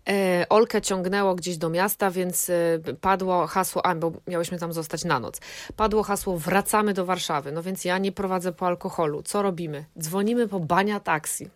E, 0.08 0.46
Olkę 0.48 0.82
ciągnęło 0.82 1.34
gdzieś 1.34 1.56
do 1.56 1.70
miasta, 1.70 2.10
więc 2.10 2.50
e, 2.50 2.78
padło 3.00 3.46
hasło, 3.46 3.86
a 3.86 3.94
bo 3.94 4.12
miałyśmy 4.26 4.58
tam 4.58 4.72
zostać 4.72 5.04
na 5.04 5.20
noc. 5.20 5.40
Padło 5.76 6.02
hasło 6.02 6.38
wracamy 6.38 6.94
do 6.94 7.04
Warszawy, 7.04 7.52
no 7.52 7.62
więc 7.62 7.84
ja 7.84 7.98
nie 7.98 8.12
prowadzę 8.12 8.52
po 8.52 8.66
alkoholu. 8.66 9.22
Co 9.22 9.42
robimy? 9.42 9.84
Dzwonimy 9.98 10.48
po 10.48 10.60
bania 10.60 11.00
taksi. 11.00 11.48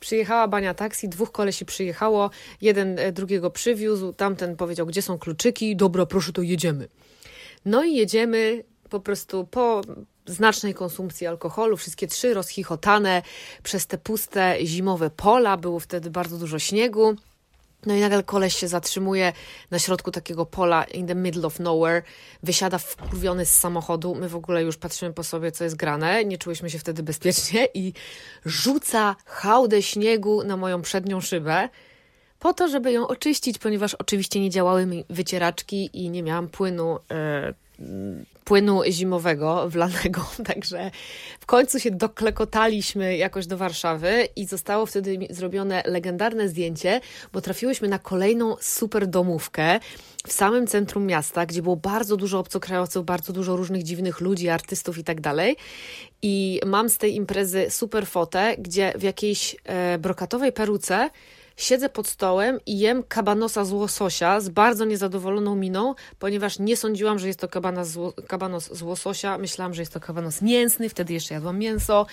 Przyjechała 0.00 0.48
bania 0.48 0.74
taksi, 0.74 1.08
dwóch 1.08 1.32
kolesi 1.32 1.64
przyjechało, 1.64 2.30
jeden 2.60 2.98
e, 2.98 3.12
drugiego 3.12 3.50
przywiózł, 3.50 4.12
tamten 4.12 4.56
powiedział, 4.56 4.86
gdzie 4.86 5.02
są 5.02 5.18
kluczyki, 5.18 5.76
dobra, 5.76 6.06
proszę, 6.06 6.32
to 6.32 6.42
jedziemy. 6.42 6.88
No 7.64 7.84
i 7.84 7.94
jedziemy 7.94 8.64
po 8.90 9.00
prostu 9.00 9.46
po 9.46 9.82
znacznej 10.26 10.74
konsumpcji 10.74 11.26
alkoholu, 11.26 11.76
wszystkie 11.76 12.06
trzy 12.06 12.34
rozchichotane 12.34 13.22
przez 13.62 13.86
te 13.86 13.98
puste 13.98 14.56
zimowe 14.64 15.10
pola, 15.10 15.56
było 15.56 15.80
wtedy 15.80 16.10
bardzo 16.10 16.38
dużo 16.38 16.58
śniegu. 16.58 17.16
No 17.86 17.94
i 17.94 18.00
nagle 18.00 18.22
koleś 18.22 18.56
się 18.56 18.68
zatrzymuje 18.68 19.32
na 19.70 19.78
środku 19.78 20.10
takiego 20.10 20.46
pola, 20.46 20.84
in 20.84 21.06
the 21.06 21.14
middle 21.14 21.46
of 21.46 21.60
nowhere, 21.60 22.02
wysiada 22.42 22.78
wkurwiony 22.78 23.46
z 23.46 23.54
samochodu. 23.54 24.14
My 24.14 24.28
w 24.28 24.36
ogóle 24.36 24.62
już 24.62 24.76
patrzymy 24.76 25.12
po 25.12 25.24
sobie, 25.24 25.52
co 25.52 25.64
jest 25.64 25.76
grane. 25.76 26.24
Nie 26.24 26.38
czułyśmy 26.38 26.70
się 26.70 26.78
wtedy 26.78 27.02
bezpiecznie 27.02 27.68
i 27.74 27.92
rzuca 28.44 29.16
hałdę 29.24 29.82
śniegu 29.82 30.44
na 30.44 30.56
moją 30.56 30.82
przednią 30.82 31.20
szybę 31.20 31.68
po 32.38 32.54
to, 32.54 32.68
żeby 32.68 32.92
ją 32.92 33.06
oczyścić, 33.06 33.58
ponieważ 33.58 33.94
oczywiście 33.94 34.40
nie 34.40 34.50
działały 34.50 34.86
mi 34.86 35.04
wycieraczki 35.10 35.90
i 35.92 36.10
nie 36.10 36.22
miałam 36.22 36.48
płynu 36.48 36.98
e, 37.10 37.54
płynu 38.44 38.82
zimowego, 38.90 39.68
wlanego, 39.68 40.26
także 40.46 40.90
w 41.40 41.46
końcu 41.46 41.80
się 41.80 41.90
doklekotaliśmy 41.90 43.16
jakoś 43.16 43.46
do 43.46 43.56
Warszawy 43.56 44.28
i 44.36 44.46
zostało 44.46 44.86
wtedy 44.86 45.18
zrobione 45.30 45.82
legendarne 45.86 46.48
zdjęcie, 46.48 47.00
bo 47.32 47.40
trafiłyśmy 47.40 47.88
na 47.88 47.98
kolejną 47.98 48.56
super 48.60 49.06
domówkę 49.06 49.80
w 50.26 50.32
samym 50.32 50.66
centrum 50.66 51.06
miasta, 51.06 51.46
gdzie 51.46 51.62
było 51.62 51.76
bardzo 51.76 52.16
dużo 52.16 52.38
obcokrajowców, 52.38 53.04
bardzo 53.04 53.32
dużo 53.32 53.56
różnych 53.56 53.82
dziwnych 53.82 54.20
ludzi, 54.20 54.48
artystów 54.48 54.98
i 54.98 55.04
tak 55.04 55.20
dalej. 55.20 55.56
I 56.22 56.60
mam 56.66 56.88
z 56.88 56.98
tej 56.98 57.14
imprezy 57.14 57.66
super 57.70 58.06
fotę, 58.06 58.56
gdzie 58.58 58.92
w 58.98 59.02
jakiejś 59.02 59.56
e, 59.64 59.98
brokatowej 59.98 60.52
peruce 60.52 61.10
siedzę 61.56 61.88
pod 61.88 62.06
stołem 62.06 62.60
i 62.66 62.78
jem 62.78 63.02
kabanosa 63.02 63.64
z 63.64 63.72
łososia 63.72 64.40
z 64.40 64.48
bardzo 64.48 64.84
niezadowoloną 64.84 65.56
miną, 65.56 65.94
ponieważ 66.18 66.58
nie 66.58 66.76
sądziłam, 66.76 67.18
że 67.18 67.26
jest 67.26 67.40
to 67.40 67.48
kabanos 67.48 67.88
z, 67.88 68.26
kabanos 68.26 68.72
z 68.72 68.82
łososia. 68.82 69.38
Myślałam, 69.38 69.74
że 69.74 69.82
jest 69.82 69.92
to 69.92 70.00
kabanos 70.00 70.42
mięsny, 70.42 70.88
wtedy 70.88 71.12
jeszcze 71.12 71.34
jadłam 71.34 71.58
mięso. 71.58 72.06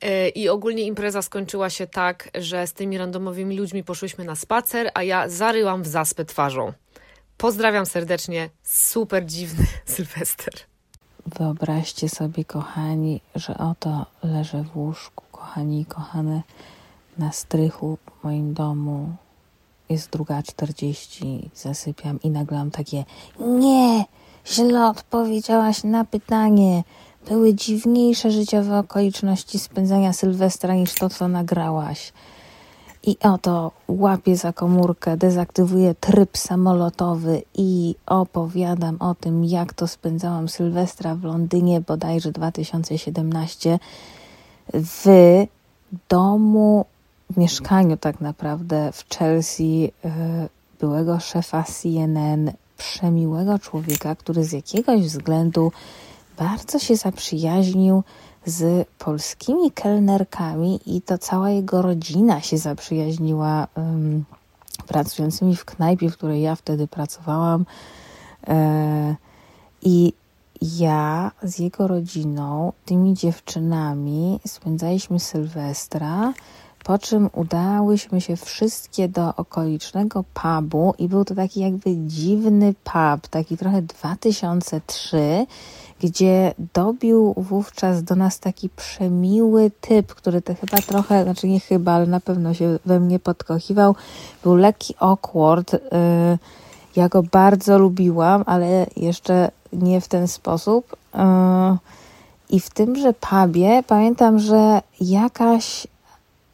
E, 0.00 0.28
I 0.28 0.48
ogólnie 0.48 0.82
impreza 0.82 1.22
skończyła 1.22 1.70
się 1.70 1.86
tak, 1.86 2.30
że 2.34 2.66
z 2.66 2.72
tymi 2.72 2.98
randomowymi 2.98 3.56
ludźmi 3.56 3.84
poszłyśmy 3.84 4.24
na 4.24 4.36
spacer, 4.36 4.90
a 4.94 5.02
ja 5.02 5.28
zaryłam 5.28 5.82
w 5.82 5.86
zaspę 5.86 6.24
twarzą. 6.24 6.72
Pozdrawiam 7.36 7.86
serdecznie, 7.86 8.50
super 8.62 9.26
dziwny 9.26 9.66
Sylwester. 9.84 10.54
Wyobraźcie 11.26 12.08
sobie, 12.08 12.44
kochani, 12.44 13.20
że 13.34 13.58
oto 13.58 14.06
leżę 14.22 14.64
w 14.72 14.76
łóżku, 14.76 15.24
kochani 15.32 15.80
i 15.80 15.86
kochane 15.86 16.42
na 17.18 17.32
strychu 17.32 17.98
w 18.20 18.24
moim 18.24 18.54
domu. 18.54 19.08
Jest 19.88 20.10
druga 20.10 20.42
czterdzieści, 20.42 21.50
zasypiam 21.54 22.20
i 22.22 22.30
nagle 22.30 22.58
mam 22.58 22.70
takie 22.70 23.04
nie, 23.40 24.04
źle 24.46 24.86
odpowiedziałaś 24.86 25.84
na 25.84 26.04
pytanie. 26.04 26.84
Były 27.28 27.54
dziwniejsze 27.54 28.30
życiowe 28.30 28.78
okoliczności 28.78 29.58
spędzania 29.58 30.12
Sylwestra 30.12 30.74
niż 30.74 30.94
to, 30.94 31.08
co 31.08 31.28
nagrałaś. 31.28 32.12
I 33.02 33.16
oto 33.22 33.70
łapię 33.88 34.36
za 34.36 34.52
komórkę, 34.52 35.16
dezaktywuję 35.16 35.94
tryb 35.94 36.38
samolotowy 36.38 37.42
i 37.54 37.94
opowiadam 38.06 38.96
o 39.00 39.14
tym, 39.14 39.44
jak 39.44 39.74
to 39.74 39.88
spędzałam 39.88 40.48
Sylwestra 40.48 41.14
w 41.14 41.24
Londynie, 41.24 41.80
bodajże 41.80 42.32
2017, 42.32 43.78
w 44.74 45.06
domu 46.08 46.84
w 47.32 47.36
mieszkaniu 47.36 47.96
tak 47.96 48.20
naprawdę 48.20 48.92
w 48.92 49.16
Chelsea 49.16 49.92
y, 50.04 50.10
byłego 50.80 51.20
szefa 51.20 51.62
CNN, 51.62 52.52
przemiłego 52.78 53.58
człowieka, 53.58 54.14
który 54.14 54.44
z 54.44 54.52
jakiegoś 54.52 55.00
względu 55.00 55.72
bardzo 56.38 56.78
się 56.78 56.96
zaprzyjaźnił 56.96 58.02
z 58.46 58.88
polskimi 58.98 59.70
kelnerkami 59.70 60.80
i 60.86 61.02
to 61.02 61.18
cała 61.18 61.50
jego 61.50 61.82
rodzina 61.82 62.40
się 62.40 62.58
zaprzyjaźniła 62.58 63.68
pracującymi 64.86 65.56
w 65.56 65.64
knajpie, 65.64 66.10
w 66.10 66.16
której 66.16 66.42
ja 66.42 66.54
wtedy 66.54 66.88
pracowałam. 66.88 67.66
E, 68.48 69.16
I 69.82 70.12
ja 70.62 71.30
z 71.42 71.58
jego 71.58 71.86
rodziną, 71.88 72.72
tymi 72.84 73.14
dziewczynami 73.14 74.40
spędzaliśmy 74.46 75.20
Sylwestra 75.20 76.32
po 76.84 76.98
czym 76.98 77.30
udałyśmy 77.32 78.20
się 78.20 78.36
wszystkie 78.36 79.08
do 79.08 79.36
okolicznego 79.36 80.24
pubu 80.34 80.94
i 80.98 81.08
był 81.08 81.24
to 81.24 81.34
taki 81.34 81.60
jakby 81.60 81.96
dziwny 81.96 82.74
pub, 82.84 83.28
taki 83.30 83.56
trochę 83.56 83.82
2003, 83.82 85.46
gdzie 86.00 86.54
dobił 86.74 87.34
wówczas 87.36 88.02
do 88.02 88.16
nas 88.16 88.40
taki 88.40 88.68
przemiły 88.68 89.70
typ, 89.80 90.14
który 90.14 90.42
to 90.42 90.54
chyba 90.54 90.78
trochę, 90.78 91.24
znaczy 91.24 91.48
nie 91.48 91.60
chyba, 91.60 91.92
ale 91.92 92.06
na 92.06 92.20
pewno 92.20 92.54
się 92.54 92.78
we 92.86 93.00
mnie 93.00 93.18
podkochiwał. 93.18 93.94
Był 94.42 94.56
lekki 94.56 94.94
awkward. 94.98 95.74
Y, 95.74 95.78
ja 96.96 97.08
go 97.08 97.22
bardzo 97.22 97.78
lubiłam, 97.78 98.42
ale 98.46 98.86
jeszcze 98.96 99.50
nie 99.72 100.00
w 100.00 100.08
ten 100.08 100.28
sposób. 100.28 100.96
Y, 101.14 101.18
I 102.50 102.60
w 102.60 102.70
tymże 102.70 103.14
pubie 103.14 103.82
pamiętam, 103.86 104.38
że 104.38 104.82
jakaś 105.00 105.86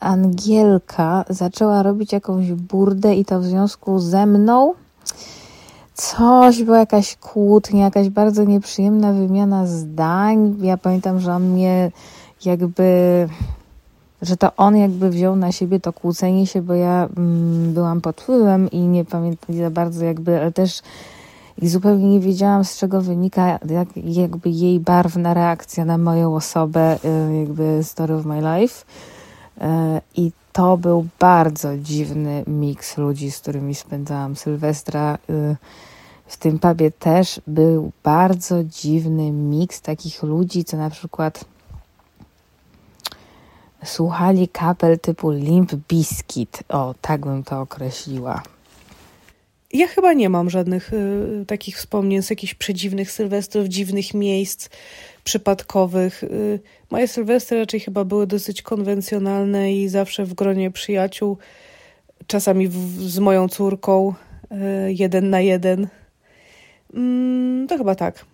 Angielka 0.01 1.25
zaczęła 1.29 1.83
robić 1.83 2.13
jakąś 2.13 2.53
burdę 2.53 3.15
i 3.15 3.25
to 3.25 3.41
w 3.41 3.45
związku 3.45 3.99
ze 3.99 4.27
mną 4.27 4.75
coś, 5.95 6.63
była 6.63 6.79
jakaś 6.79 7.17
kłótnia, 7.17 7.85
jakaś 7.85 8.09
bardzo 8.09 8.45
nieprzyjemna 8.45 9.13
wymiana 9.13 9.67
zdań. 9.67 10.57
Ja 10.61 10.77
pamiętam, 10.77 11.21
że 11.21 11.33
on 11.33 11.49
mnie 11.49 11.91
jakby, 12.45 13.29
że 14.23 14.37
to 14.37 14.57
on 14.57 14.77
jakby 14.77 15.11
wziął 15.11 15.37
na 15.37 15.53
siebie 15.53 15.81
to 15.81 15.93
kłócenie 15.93 16.47
się, 16.47 16.63
bo 16.63 16.75
ja 16.75 17.09
mm, 17.17 17.73
byłam 17.73 18.01
pod 18.01 18.21
wpływem 18.21 18.71
i 18.71 18.79
nie 18.79 19.05
pamiętam 19.05 19.57
za 19.57 19.71
bardzo 19.71 20.05
jakby, 20.05 20.41
ale 20.41 20.53
też 20.53 20.83
i 21.63 21.69
zupełnie 21.69 22.09
nie 22.09 22.21
wiedziałam, 22.21 22.65
z 22.65 22.79
czego 22.79 23.03
wynika 23.03 23.59
jak, 23.71 23.89
jakby 23.97 24.51
jej 24.51 24.81
barwna 24.81 25.35
reakcja 25.35 25.85
na 25.85 25.99
moją 25.99 26.37
osobę, 26.37 26.99
y, 27.05 27.37
jakby 27.39 27.85
story 27.85 28.15
of 28.15 28.25
my 28.25 28.61
life. 28.61 28.85
I 30.17 30.33
to 30.53 30.77
był 30.77 31.07
bardzo 31.19 31.77
dziwny 31.77 32.45
miks 32.47 32.97
ludzi, 32.97 33.31
z 33.31 33.39
którymi 33.39 33.75
spędzałam 33.75 34.37
Sylwestra. 34.37 35.19
Y, 35.31 35.57
w 36.27 36.37
tym 36.37 36.59
pubie 36.59 36.91
też 36.91 37.41
był 37.47 37.93
bardzo 38.03 38.65
dziwny 38.65 39.31
miks 39.31 39.81
takich 39.81 40.23
ludzi, 40.23 40.65
co 40.65 40.77
na 40.77 40.91
przykład 40.91 41.45
słuchali 43.85 44.49
kapel 44.49 44.99
typu 44.99 45.31
Limp 45.31 45.75
Bizkit. 45.89 46.63
O, 46.69 46.95
tak 47.01 47.21
bym 47.21 47.45
to 47.45 47.61
określiła. 47.61 48.43
Ja 49.73 49.89
chyba 49.89 50.13
nie 50.13 50.29
mam 50.29 50.51
żadnych 50.51 50.93
y, 50.93 51.45
takich 51.47 51.77
wspomnień 51.77 52.23
z 52.23 52.31
jakichś 52.31 52.55
przedziwnych 52.55 53.13
sylwestrów, 53.13 53.67
dziwnych 53.67 54.15
miejsc 54.15 54.69
przypadkowych. 55.29 56.25
Y, 56.25 56.61
moje 56.91 57.09
sylwestry 57.09 57.59
raczej 57.59 57.81
chyba 57.81 58.05
były 58.05 58.27
dosyć 58.27 58.63
konwencjonalne 58.63 59.73
i 59.73 59.89
zawsze 59.89 60.25
w 60.25 60.35
gronie 60.35 60.71
przyjaciół, 60.71 61.39
czasami 62.27 62.69
w, 62.69 62.77
z 63.03 63.19
moją 63.19 63.49
córką, 63.49 64.15
y, 64.53 64.93
jeden 64.93 65.31
na 65.31 65.41
jeden. 65.41 65.89
Mm, 66.95 67.67
to 67.69 67.79
chyba 67.79 67.95
tak. 67.95 68.25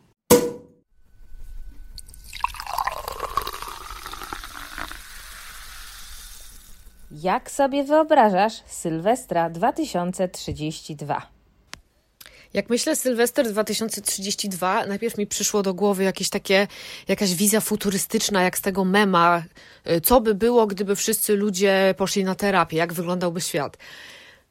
Jak 7.11 7.51
sobie 7.51 7.85
wyobrażasz 7.85 8.63
Sylwestra 8.67 9.51
2032? 9.51 11.34
Jak 12.55 12.71
myślę 12.71 12.97
Sylwester 12.97 13.49
2032, 13.49 14.87
najpierw 14.87 15.19
mi 15.19 15.27
przyszło 15.27 15.63
do 15.63 15.75
głowy 15.75 16.05
jakieś 16.05 16.29
takie, 16.29 16.67
jakaś 17.09 17.35
wizja 17.35 17.61
futurystyczna, 17.61 18.43
jak 18.43 18.59
z 18.59 18.61
tego 18.61 18.85
mema, 18.85 19.43
y, 19.91 20.01
co 20.01 20.21
by 20.21 20.35
było, 20.35 20.67
gdyby 20.67 20.97
wszyscy 20.97 21.37
ludzie 21.37 21.95
poszli 21.99 22.25
na 22.25 22.35
terapię, 22.35 22.77
jak 22.77 22.93
wyglądałby 22.93 23.41
świat. 23.41 23.77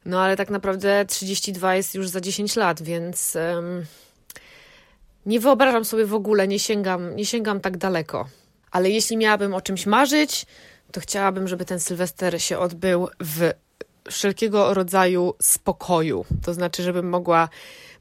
No 0.04 0.22
ale 0.22 0.36
tak 0.36 0.50
naprawdę 0.50 1.04
32 1.04 1.74
jest 1.74 1.94
już 1.94 2.08
za 2.08 2.20
10 2.20 2.56
lat, 2.56 2.82
więc 2.82 3.36
um, 3.36 3.84
nie 5.26 5.40
wyobrażam 5.40 5.84
sobie 5.84 6.06
w 6.06 6.14
ogóle, 6.14 6.48
nie 6.48 6.58
sięgam, 6.58 7.16
nie 7.16 7.26
sięgam 7.26 7.60
tak 7.60 7.76
daleko. 7.76 8.28
Ale 8.70 8.90
jeśli 8.90 9.16
miałabym 9.16 9.54
o 9.54 9.60
czymś 9.60 9.86
marzyć, 9.86 10.46
to 10.92 11.00
chciałabym, 11.00 11.48
żeby 11.48 11.64
ten 11.64 11.80
Sylwester 11.80 12.42
się 12.42 12.58
odbył 12.58 13.08
w 13.20 13.50
wszelkiego 14.10 14.74
rodzaju 14.74 15.34
spokoju. 15.42 16.24
To 16.42 16.54
znaczy, 16.54 16.82
żebym 16.82 17.08
mogła 17.08 17.48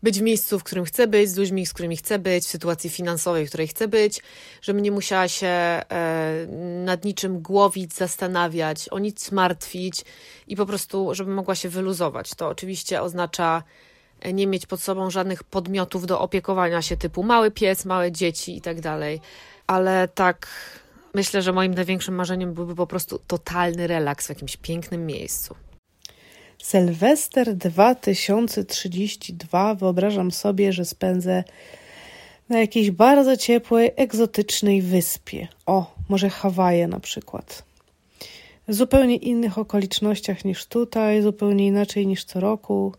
być 0.03 0.19
w 0.19 0.21
miejscu, 0.21 0.59
w 0.59 0.63
którym 0.63 0.85
chcę 0.85 1.07
być, 1.07 1.29
z 1.29 1.37
ludźmi, 1.37 1.65
z 1.65 1.73
którymi 1.73 1.97
chcę 1.97 2.19
być, 2.19 2.43
w 2.43 2.47
sytuacji 2.47 2.89
finansowej, 2.89 3.45
w 3.45 3.49
której 3.49 3.67
chcę 3.67 3.87
być, 3.87 4.21
żebym 4.61 4.81
nie 4.81 4.91
musiała 4.91 5.27
się 5.27 5.47
e, 5.47 6.47
nad 6.85 7.05
niczym 7.05 7.41
głowić, 7.41 7.93
zastanawiać, 7.93 8.89
o 8.89 8.99
nic 8.99 9.31
martwić 9.31 10.05
i 10.47 10.55
po 10.55 10.65
prostu, 10.65 11.15
żebym 11.15 11.33
mogła 11.33 11.55
się 11.55 11.69
wyluzować. 11.69 12.29
To 12.33 12.47
oczywiście 12.47 13.01
oznacza 13.01 13.63
e, 14.19 14.33
nie 14.33 14.47
mieć 14.47 14.65
pod 14.65 14.81
sobą 14.81 15.09
żadnych 15.09 15.43
podmiotów 15.43 16.05
do 16.05 16.19
opiekowania 16.19 16.81
się, 16.81 16.97
typu 16.97 17.23
mały 17.23 17.51
pies, 17.51 17.85
małe 17.85 18.11
dzieci 18.11 18.57
i 18.57 18.61
tak 18.61 18.81
dalej. 18.81 19.21
Ale 19.67 20.07
tak 20.07 20.47
myślę, 21.13 21.41
że 21.41 21.53
moim 21.53 21.73
największym 21.73 22.15
marzeniem 22.15 22.53
byłby 22.53 22.75
po 22.75 22.87
prostu 22.87 23.19
totalny 23.27 23.87
relaks 23.87 24.25
w 24.25 24.29
jakimś 24.29 24.57
pięknym 24.57 25.05
miejscu. 25.05 25.55
Sylwester 26.63 27.55
2032 27.55 29.75
wyobrażam 29.75 30.31
sobie, 30.31 30.73
że 30.73 30.85
spędzę 30.85 31.43
na 32.49 32.59
jakiejś 32.59 32.91
bardzo 32.91 33.37
ciepłej, 33.37 33.91
egzotycznej 33.95 34.81
wyspie. 34.81 35.47
O, 35.65 35.95
może 36.09 36.29
Hawaje 36.29 36.87
na 36.87 36.99
przykład. 36.99 37.63
W 38.67 38.73
zupełnie 38.73 39.15
innych 39.15 39.57
okolicznościach 39.57 40.45
niż 40.45 40.65
tutaj, 40.65 41.21
zupełnie 41.21 41.67
inaczej 41.67 42.07
niż 42.07 42.23
co 42.23 42.39
roku. 42.39 42.93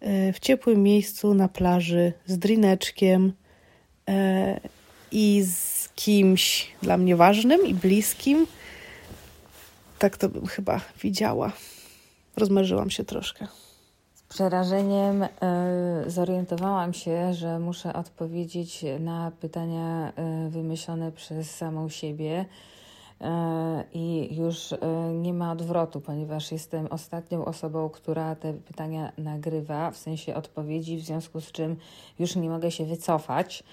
E, 0.00 0.32
w 0.32 0.40
ciepłym 0.40 0.82
miejscu 0.82 1.34
na 1.34 1.48
plaży 1.48 2.12
z 2.26 2.38
drineczkiem 2.38 3.32
e, 4.08 4.60
i 5.12 5.42
z 5.46 5.88
kimś 5.94 6.68
dla 6.82 6.96
mnie 6.96 7.16
ważnym 7.16 7.66
i 7.66 7.74
bliskim. 7.74 8.46
Tak 9.98 10.16
to 10.16 10.28
bym 10.28 10.46
chyba 10.46 10.80
widziała 11.02 11.52
rozmarzyłam 12.36 12.90
się 12.90 13.04
troszkę. 13.04 13.46
Z 14.14 14.22
przerażeniem 14.22 15.22
y, 15.22 15.28
zorientowałam 16.06 16.92
się, 16.92 17.34
że 17.34 17.58
muszę 17.58 17.92
odpowiedzieć 17.92 18.84
na 19.00 19.32
pytania 19.40 20.12
y, 20.46 20.50
wymyślone 20.50 21.12
przez 21.12 21.50
samą 21.50 21.88
siebie. 21.88 22.44
E, 23.20 23.84
I 23.92 24.36
już 24.36 24.74
nie 25.12 25.34
ma 25.34 25.52
odwrotu, 25.52 26.00
ponieważ 26.00 26.52
jestem 26.52 26.86
ostatnią 26.86 27.44
osobą, 27.44 27.88
która 27.88 28.34
te 28.34 28.52
pytania 28.54 29.12
nagrywa, 29.18 29.90
w 29.90 29.96
sensie 29.96 30.34
odpowiedzi, 30.34 30.96
w 30.96 31.04
związku 31.04 31.40
z 31.40 31.52
czym 31.52 31.76
już 32.18 32.36
nie 32.36 32.50
mogę 32.50 32.70
się 32.70 32.84
wycofać. 32.84 33.64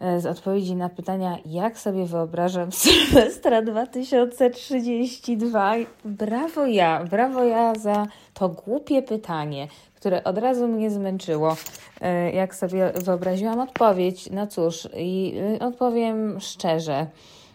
E, 0.00 0.20
z 0.20 0.26
odpowiedzi 0.26 0.76
na 0.76 0.88
pytania, 0.88 1.38
jak 1.46 1.78
sobie 1.78 2.04
wyobrażam 2.04 2.72
Sylwestra 2.82 3.62
2032. 3.62 5.74
Brawo 6.04 6.66
ja, 6.66 7.04
brawo 7.04 7.44
ja 7.44 7.74
za 7.74 8.06
to 8.34 8.48
głupie 8.48 9.02
pytanie, 9.02 9.68
które 9.94 10.24
od 10.24 10.38
razu 10.38 10.68
mnie 10.68 10.90
zmęczyło. 10.90 11.56
E, 12.00 12.32
jak 12.32 12.54
sobie 12.54 12.92
wyobraziłam 13.04 13.60
odpowiedź, 13.60 14.30
no 14.30 14.46
cóż, 14.46 14.88
i 14.96 15.34
y, 15.56 15.58
odpowiem 15.64 16.40
szczerze. 16.40 17.06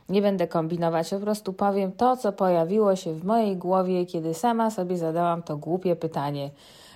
Nie 0.09 0.21
będę 0.21 0.47
kombinować, 0.47 1.09
po 1.09 1.19
prostu 1.19 1.53
powiem 1.53 1.91
to, 1.91 2.17
co 2.17 2.33
pojawiło 2.33 2.95
się 2.95 3.13
w 3.13 3.25
mojej 3.25 3.57
głowie, 3.57 4.05
kiedy 4.05 4.33
sama 4.33 4.71
sobie 4.71 4.97
zadałam 4.97 5.43
to 5.43 5.57
głupie 5.57 5.95
pytanie, 5.95 6.49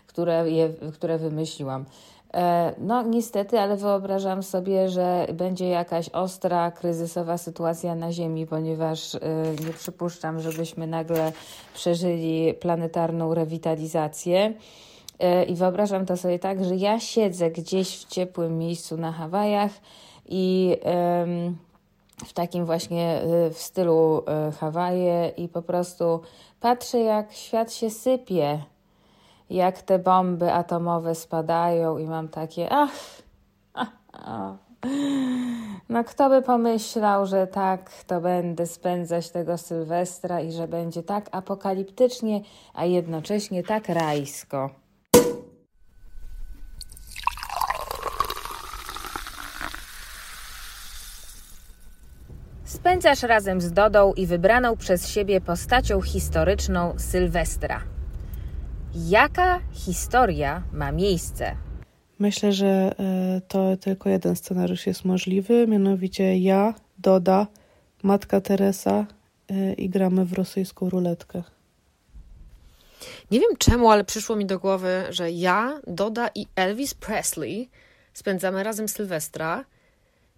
które, 0.07 0.51
je, 0.51 0.69
które 0.93 1.17
wymyśliłam. 1.17 1.85
E, 2.33 2.73
no, 2.77 3.01
niestety, 3.01 3.59
ale 3.59 3.77
wyobrażam 3.77 4.43
sobie, 4.43 4.89
że 4.89 5.27
będzie 5.33 5.69
jakaś 5.69 6.09
ostra, 6.09 6.71
kryzysowa 6.71 7.37
sytuacja 7.37 7.95
na 7.95 8.11
Ziemi, 8.11 8.47
ponieważ 8.47 9.15
e, 9.15 9.19
nie 9.65 9.73
przypuszczam, 9.73 10.39
żebyśmy 10.39 10.87
nagle 10.87 11.31
przeżyli 11.73 12.53
planetarną 12.53 13.33
rewitalizację. 13.33 14.53
E, 15.19 15.43
I 15.43 15.55
wyobrażam 15.55 16.05
to 16.05 16.17
sobie 16.17 16.39
tak, 16.39 16.65
że 16.65 16.75
ja 16.75 16.99
siedzę 16.99 17.51
gdzieś 17.51 17.97
w 17.97 18.05
ciepłym 18.05 18.57
miejscu 18.57 18.97
na 18.97 19.11
Hawajach 19.11 19.71
i 20.29 20.77
w 22.25 22.33
takim 22.33 22.65
właśnie 22.65 23.21
w 23.53 23.57
stylu 23.57 24.23
Hawaje 24.59 25.31
i 25.37 25.47
po 25.47 25.61
prostu 25.61 26.21
patrzę, 26.59 26.99
jak 26.99 27.33
świat 27.33 27.73
się 27.73 27.89
sypie 27.89 28.59
jak 29.49 29.81
te 29.81 29.99
bomby 29.99 30.53
atomowe 30.53 31.15
spadają 31.15 31.97
i 31.97 32.05
mam 32.05 32.27
takie, 32.27 32.67
ach. 32.69 33.21
No 35.89 36.03
kto 36.03 36.29
by 36.29 36.41
pomyślał, 36.41 37.25
że 37.25 37.47
tak 37.47 38.03
to 38.07 38.21
będę 38.21 38.67
spędzać 38.67 39.29
tego 39.29 39.57
Sylwestra 39.57 40.41
i 40.41 40.51
że 40.51 40.67
będzie 40.67 41.03
tak 41.03 41.29
apokaliptycznie, 41.31 42.41
a 42.73 42.85
jednocześnie 42.85 43.63
tak 43.63 43.89
rajsko. 43.89 44.69
Spędzasz 52.63 53.23
razem 53.23 53.61
z 53.61 53.71
Dodą 53.71 54.13
i 54.13 54.25
wybraną 54.25 54.77
przez 54.77 55.09
siebie 55.09 55.41
postacią 55.41 56.01
historyczną 56.01 56.93
Sylwestra. 56.97 57.96
Jaka 59.05 59.61
historia 59.71 60.63
ma 60.73 60.91
miejsce? 60.91 61.55
Myślę, 62.19 62.53
że 62.53 62.67
e, 62.67 63.41
to 63.47 63.77
tylko 63.77 64.09
jeden 64.09 64.35
scenariusz 64.35 64.87
jest 64.87 65.05
możliwy, 65.05 65.67
mianowicie 65.67 66.37
ja, 66.37 66.73
Doda, 66.97 67.47
matka 68.03 68.41
Teresa 68.41 69.05
e, 69.49 69.73
i 69.73 69.89
gramy 69.89 70.25
w 70.25 70.33
rosyjską 70.33 70.89
ruletkę. 70.89 71.43
Nie 73.31 73.39
wiem 73.39 73.49
czemu, 73.57 73.91
ale 73.91 74.03
przyszło 74.03 74.35
mi 74.35 74.45
do 74.45 74.59
głowy, 74.59 75.03
że 75.09 75.31
ja, 75.31 75.79
Doda 75.87 76.29
i 76.35 76.47
Elvis 76.55 76.93
Presley 76.93 77.69
spędzamy 78.13 78.63
razem 78.63 78.87
Sylwestra 78.87 79.65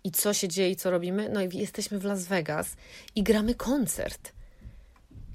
i 0.03 0.11
co 0.11 0.33
się 0.33 0.47
dzieje 0.47 0.69
i 0.69 0.75
co 0.75 0.91
robimy? 0.91 1.29
No 1.29 1.41
i 1.41 1.57
jesteśmy 1.57 1.99
w 1.99 2.05
Las 2.05 2.25
Vegas 2.25 2.75
i 3.15 3.23
gramy 3.23 3.55
koncert. 3.55 4.38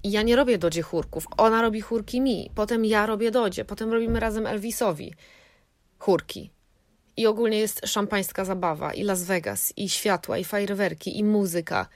I 0.05 0.11
ja 0.11 0.23
nie 0.23 0.37
robię 0.37 0.59
Dodzie 0.59 0.83
chórków. 0.83 1.27
Ona 1.37 1.63
robi 1.63 1.81
chórki 1.81 2.21
mi. 2.21 2.51
Potem 2.55 2.85
ja 2.85 3.07
robię 3.07 3.31
Dodzie. 3.31 3.65
Potem 3.65 3.93
robimy 3.93 4.21
razem 4.21 4.47
Elvisowi 4.47 5.15
chórki. 5.99 6.51
I 7.17 7.27
ogólnie 7.27 7.59
jest 7.59 7.87
szampańska 7.87 8.45
zabawa, 8.45 8.95
i 8.95 9.03
Las 9.03 9.25
Vegas, 9.25 9.73
i 9.77 9.89
światła, 9.89 10.39
i 10.39 10.45
fajerwerki, 10.45 11.19
i 11.19 11.25
muzyka. 11.25 11.89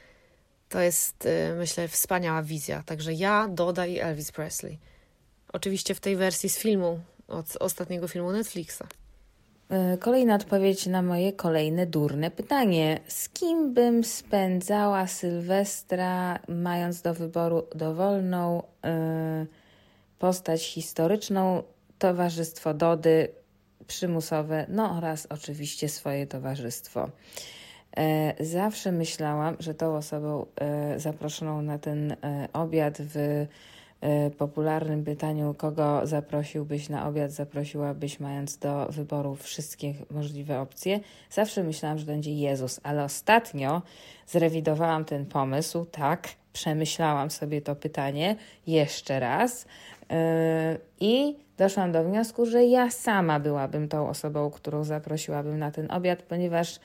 To 0.69 0.81
jest, 0.81 1.27
y, 1.27 1.55
myślę, 1.59 1.89
wspaniała 1.89 2.43
wizja. 2.43 2.83
Także 2.87 3.13
ja, 3.13 3.49
Doda 3.49 3.87
i 3.87 3.99
Elvis 3.99 4.33
Presley. 4.33 4.79
Oczywiście 5.53 5.95
w 5.95 6.01
tej 6.01 6.17
wersji 6.17 6.49
z 6.49 6.59
filmu, 6.59 7.01
od 7.29 7.57
ostatniego 7.57 8.09
filmu 8.09 8.33
Netflixa. 8.33 8.83
E, 9.71 9.99
kolejna 9.99 10.35
odpowiedź 10.35 10.87
na 10.87 11.03
moje 11.03 11.33
kolejne 11.33 11.87
durne 11.87 12.31
pytanie. 12.31 13.01
Z 13.09 13.29
kim 13.29 13.75
bym 13.75 14.05
spędzała 14.05 15.07
Sylwestra, 15.07 16.39
mając 16.49 17.03
do 17.03 17.15
wyboru 17.15 17.63
dowolną 17.75 18.63
yy, 18.85 18.91
postać 20.19 20.67
historyczną, 20.67 21.63
towarzystwo 21.99 22.75
Dody, 22.75 23.29
przymusowe, 23.87 24.67
no 24.69 24.97
oraz 24.97 25.27
oczywiście 25.31 25.89
swoje 25.89 26.27
towarzystwo. 26.27 27.11
E, 27.97 28.45
zawsze 28.45 28.93
myślałam, 28.93 29.57
że 29.59 29.75
tą 29.75 29.97
osobą 29.97 30.47
zaproszoną 30.97 31.63
na 31.63 31.79
ten 31.79 32.17
obiad 32.53 32.99
w 33.01 33.47
popularnym 34.39 35.05
pytaniu, 35.05 35.55
kogo 35.55 36.07
zaprosiłbyś 36.07 36.89
na 36.89 37.09
obiad, 37.09 37.33
zaprosiłabyś, 37.33 38.21
mając 38.21 38.59
do 38.59 38.87
wyboru 38.91 39.35
wszystkie 39.35 39.95
możliwe 40.11 40.61
opcje. 40.61 41.01
Zawsze 41.31 41.63
myślałam, 41.63 41.99
że 41.99 42.07
będzie 42.07 42.35
Jezus, 42.35 42.81
ale 42.83 43.05
ostatnio 43.05 43.83
zrewidowałam 44.27 45.05
ten 45.05 45.27
pomysł, 45.27 45.85
tak, 45.85 46.29
przemyślałam 46.53 47.31
sobie 47.31 47.63
to 47.63 47.77
pytanie 47.77 48.37
jeszcze 48.67 49.21
raz 49.21 49.67
i 51.01 51.37
doszłam 51.59 51.93
do 51.93 52.05
wniosku, 52.05 52.47
że 52.47 52.65
ja 52.65 52.91
sama 52.91 53.41
byłabym 53.41 53.89
tą 53.89 54.09
osobą, 54.09 54.51
którą 54.51 54.85
zaprosiłabym 54.85 55.59
na 55.59 55.71
ten 55.71 55.91
obiad, 55.91 56.23
ponieważ 56.23 56.81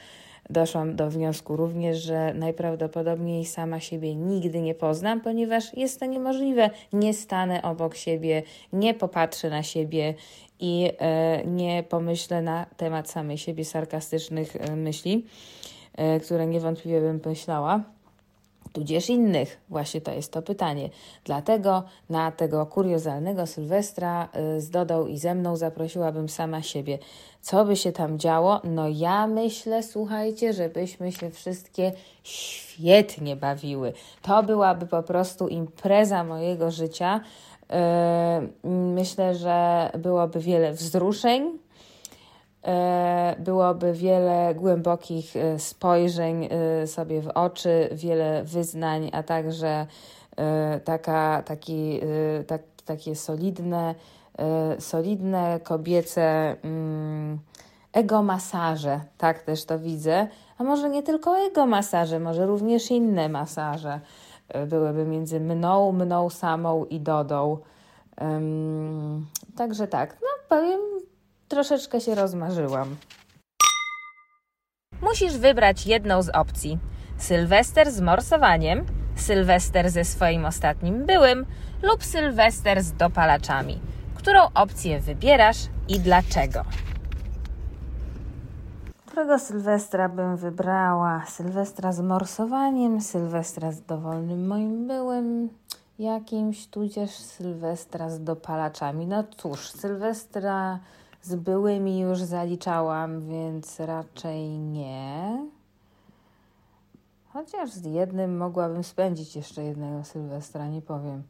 doszłam 0.49 0.95
do 0.95 1.09
wniosku 1.09 1.55
również, 1.55 1.97
że 2.03 2.33
najprawdopodobniej 2.33 3.45
sama 3.45 3.79
siebie 3.79 4.15
nigdy 4.15 4.61
nie 4.61 4.75
poznam, 4.75 5.21
ponieważ 5.21 5.77
jest 5.77 5.99
to 5.99 6.05
niemożliwe. 6.05 6.69
Nie 6.93 7.13
stanę 7.13 7.61
obok 7.61 7.95
siebie, 7.95 8.43
nie 8.73 8.93
popatrzę 8.93 9.49
na 9.49 9.63
siebie 9.63 10.13
i 10.59 10.91
e, 10.99 11.45
nie 11.45 11.83
pomyślę 11.83 12.41
na 12.41 12.65
temat 12.77 13.09
samej 13.09 13.37
siebie 13.37 13.65
sarkastycznych 13.65 14.55
e, 14.55 14.75
myśli, 14.75 15.25
e, 15.95 16.19
które 16.19 16.47
niewątpliwie 16.47 17.01
bym 17.01 17.21
myślała 17.25 17.83
tudzież 18.73 19.09
innych? 19.09 19.61
Właśnie 19.69 20.01
to 20.01 20.11
jest 20.11 20.31
to 20.31 20.41
pytanie. 20.41 20.89
Dlatego 21.25 21.83
na 22.09 22.31
tego 22.31 22.65
kuriozalnego 22.65 23.47
Sylwestra 23.47 24.29
y, 24.57 24.61
z 24.61 24.69
Dodą 24.69 25.07
i 25.07 25.17
ze 25.17 25.35
mną 25.35 25.55
zaprosiłabym 25.55 26.29
sama 26.29 26.61
siebie. 26.61 26.99
Co 27.41 27.65
by 27.65 27.75
się 27.75 27.91
tam 27.91 28.19
działo? 28.19 28.61
No 28.63 28.87
ja 28.89 29.27
myślę, 29.27 29.83
słuchajcie, 29.83 30.53
żebyśmy 30.53 31.11
się 31.11 31.29
wszystkie 31.29 31.91
świetnie 32.23 33.35
bawiły. 33.35 33.93
To 34.21 34.43
byłaby 34.43 34.85
po 34.85 35.03
prostu 35.03 35.47
impreza 35.47 36.23
mojego 36.23 36.71
życia. 36.71 37.21
Y, 37.63 38.67
myślę, 38.67 39.35
że 39.35 39.89
byłoby 39.97 40.39
wiele 40.39 40.73
wzruszeń, 40.73 41.59
byłoby 43.39 43.93
wiele 43.93 44.55
głębokich 44.55 45.35
e, 45.35 45.59
spojrzeń 45.59 46.49
e, 46.51 46.87
sobie 46.87 47.21
w 47.21 47.27
oczy, 47.27 47.89
wiele 47.91 48.43
wyznań, 48.43 49.09
a 49.13 49.23
także 49.23 49.87
taka, 50.83 51.43
taki, 51.45 51.99
tak, 52.47 52.61
takie 52.85 53.15
solidne, 53.15 53.95
solidne 54.79 55.59
kobiece 55.63 56.55
mm, 56.63 57.39
ego 57.93 58.23
masaże, 58.23 58.99
tak 59.17 59.41
też 59.41 59.65
to 59.65 59.79
widzę, 59.79 60.27
a 60.57 60.63
może 60.63 60.89
nie 60.89 61.03
tylko 61.03 61.37
ego 61.37 61.65
masaże, 61.65 62.19
może 62.19 62.45
również 62.45 62.91
inne 62.91 63.29
masaże. 63.29 63.99
Byłyby 64.67 65.05
między 65.05 65.39
mną, 65.39 65.91
mną 65.91 66.29
samą 66.29 66.85
i 66.85 66.99
Dodą. 66.99 67.57
Także 69.57 69.87
tak, 69.87 70.17
no 70.21 70.57
powiem, 70.57 70.79
troszeczkę 71.53 72.01
się 72.01 72.15
rozmarzyłam. 72.15 72.95
Musisz 75.01 75.37
wybrać 75.37 75.87
jedną 75.87 76.21
z 76.21 76.29
opcji: 76.29 76.79
Sylwester 77.17 77.91
z 77.91 78.01
morsowaniem, 78.01 78.85
Sylwester 79.15 79.89
ze 79.89 80.05
swoim 80.05 80.45
ostatnim 80.45 81.05
byłym 81.05 81.45
lub 81.81 82.03
Sylwester 82.03 82.83
z 82.83 82.93
dopalaczami. 82.93 83.79
Którą 84.15 84.39
opcję 84.53 84.99
wybierasz 84.99 85.57
i 85.87 85.99
dlaczego? 85.99 86.61
Którego 89.05 89.39
Sylwestra 89.39 90.09
bym 90.09 90.37
wybrała? 90.37 91.25
Sylwestra 91.25 91.91
z 91.91 91.99
morsowaniem, 92.01 93.01
Sylwestra 93.01 93.71
z 93.71 93.81
dowolnym 93.81 94.47
moim 94.47 94.87
byłym 94.87 95.49
jakimś, 95.99 96.67
tudzież 96.67 97.11
Sylwestra 97.11 98.09
z 98.09 98.23
dopalaczami. 98.23 99.07
No 99.07 99.23
cóż, 99.37 99.71
Sylwestra 99.71 100.79
z 101.23 101.35
byłymi 101.35 101.99
już 101.99 102.21
zaliczałam, 102.21 103.21
więc 103.21 103.79
raczej 103.79 104.59
nie. 104.59 105.47
Chociaż 107.33 107.71
z 107.71 107.85
jednym 107.85 108.37
mogłabym 108.37 108.83
spędzić 108.83 109.35
jeszcze 109.35 109.63
jednego 109.63 110.03
Sylwestra, 110.03 110.67
nie 110.67 110.81
powiem. 110.81 111.23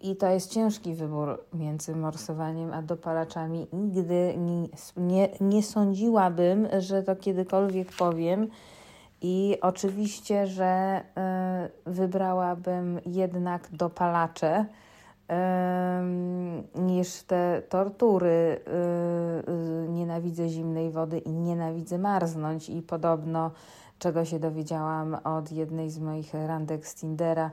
I 0.00 0.16
to 0.16 0.26
jest 0.28 0.52
ciężki 0.52 0.94
wybór 0.94 1.44
między 1.52 1.96
morsowaniem 1.96 2.72
a 2.72 2.82
dopalaczami. 2.82 3.66
Nigdy 3.72 4.34
nie, 4.36 4.68
nie, 4.96 5.28
nie 5.40 5.62
sądziłabym, 5.62 6.68
że 6.78 7.02
to 7.02 7.16
kiedykolwiek 7.16 7.92
powiem. 7.92 8.48
I 9.22 9.58
oczywiście, 9.60 10.46
że 10.46 11.00
y, 11.86 11.90
wybrałabym 11.90 13.00
jednak 13.06 13.68
dopalacze 13.72 14.66
niż 16.74 17.22
te 17.22 17.62
tortury. 17.68 18.26
Y, 18.26 19.50
y, 19.84 19.88
nienawidzę 19.88 20.48
zimnej 20.48 20.90
wody 20.90 21.18
i 21.18 21.32
nienawidzę 21.32 21.98
marznąć 21.98 22.68
i 22.68 22.82
podobno 22.82 23.50
czego 23.98 24.24
się 24.24 24.38
dowiedziałam 24.38 25.16
od 25.24 25.52
jednej 25.52 25.90
z 25.90 25.98
moich 25.98 26.34
randek 26.34 26.86
z 26.86 26.94
Tindera. 26.94 27.50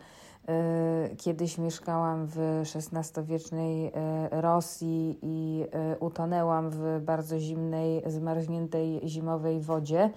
Y, 1.11 1.15
kiedyś 1.15 1.57
mieszkałam 1.57 2.27
w 2.27 2.63
XVI-wiecznej 2.75 3.91
Rosji 4.31 5.19
i 5.21 5.65
utonęłam 5.99 6.69
w 6.69 6.99
bardzo 7.01 7.39
zimnej, 7.39 8.03
zmarzniętej 8.05 9.01
zimowej 9.03 9.61
wodzie 9.61 10.09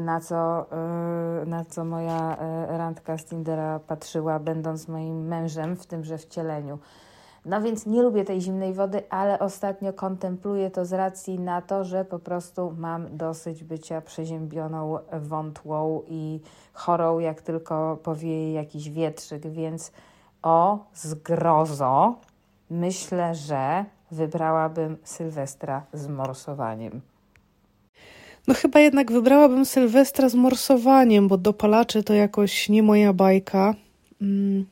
na 0.00 0.20
co, 0.20 0.66
e, 1.42 1.44
na 1.46 1.64
co 1.64 1.84
moja 1.84 2.36
e, 2.36 2.78
randka 2.78 3.18
z 3.18 3.24
Tindera 3.24 3.80
patrzyła, 3.86 4.38
będąc 4.38 4.88
moim 4.88 5.26
mężem 5.26 5.76
w 5.76 5.86
tymże 5.86 6.18
wcieleniu. 6.18 6.78
No 7.44 7.62
więc 7.62 7.86
nie 7.86 8.02
lubię 8.02 8.24
tej 8.24 8.40
zimnej 8.40 8.74
wody, 8.74 9.02
ale 9.10 9.38
ostatnio 9.38 9.92
kontempluję 9.92 10.70
to 10.70 10.84
z 10.84 10.92
racji 10.92 11.38
na 11.38 11.62
to, 11.62 11.84
że 11.84 12.04
po 12.04 12.18
prostu 12.18 12.74
mam 12.78 13.16
dosyć 13.16 13.64
bycia 13.64 14.00
przeziębioną, 14.00 14.98
wątłą 15.12 16.02
i 16.08 16.40
chorą, 16.72 17.18
jak 17.18 17.42
tylko 17.42 17.98
powieje 18.02 18.52
jakiś 18.52 18.90
wietrzyk, 18.90 19.46
więc 19.46 19.92
o 20.42 20.78
zgrozo 20.94 22.14
myślę, 22.70 23.34
że 23.34 23.84
wybrałabym 24.10 24.96
Sylwestra 25.04 25.82
z 25.92 26.08
morsowaniem. 26.08 27.00
No 28.46 28.54
chyba 28.54 28.80
jednak 28.80 29.12
wybrałabym 29.12 29.64
Sylwestra 29.64 30.28
z 30.28 30.34
morsowaniem, 30.34 31.28
bo 31.28 31.38
dopalacze 31.38 32.02
to 32.02 32.14
jakoś 32.14 32.68
nie 32.68 32.82
moja 32.82 33.12
bajka. 33.12 33.74
Mm. 34.22 34.66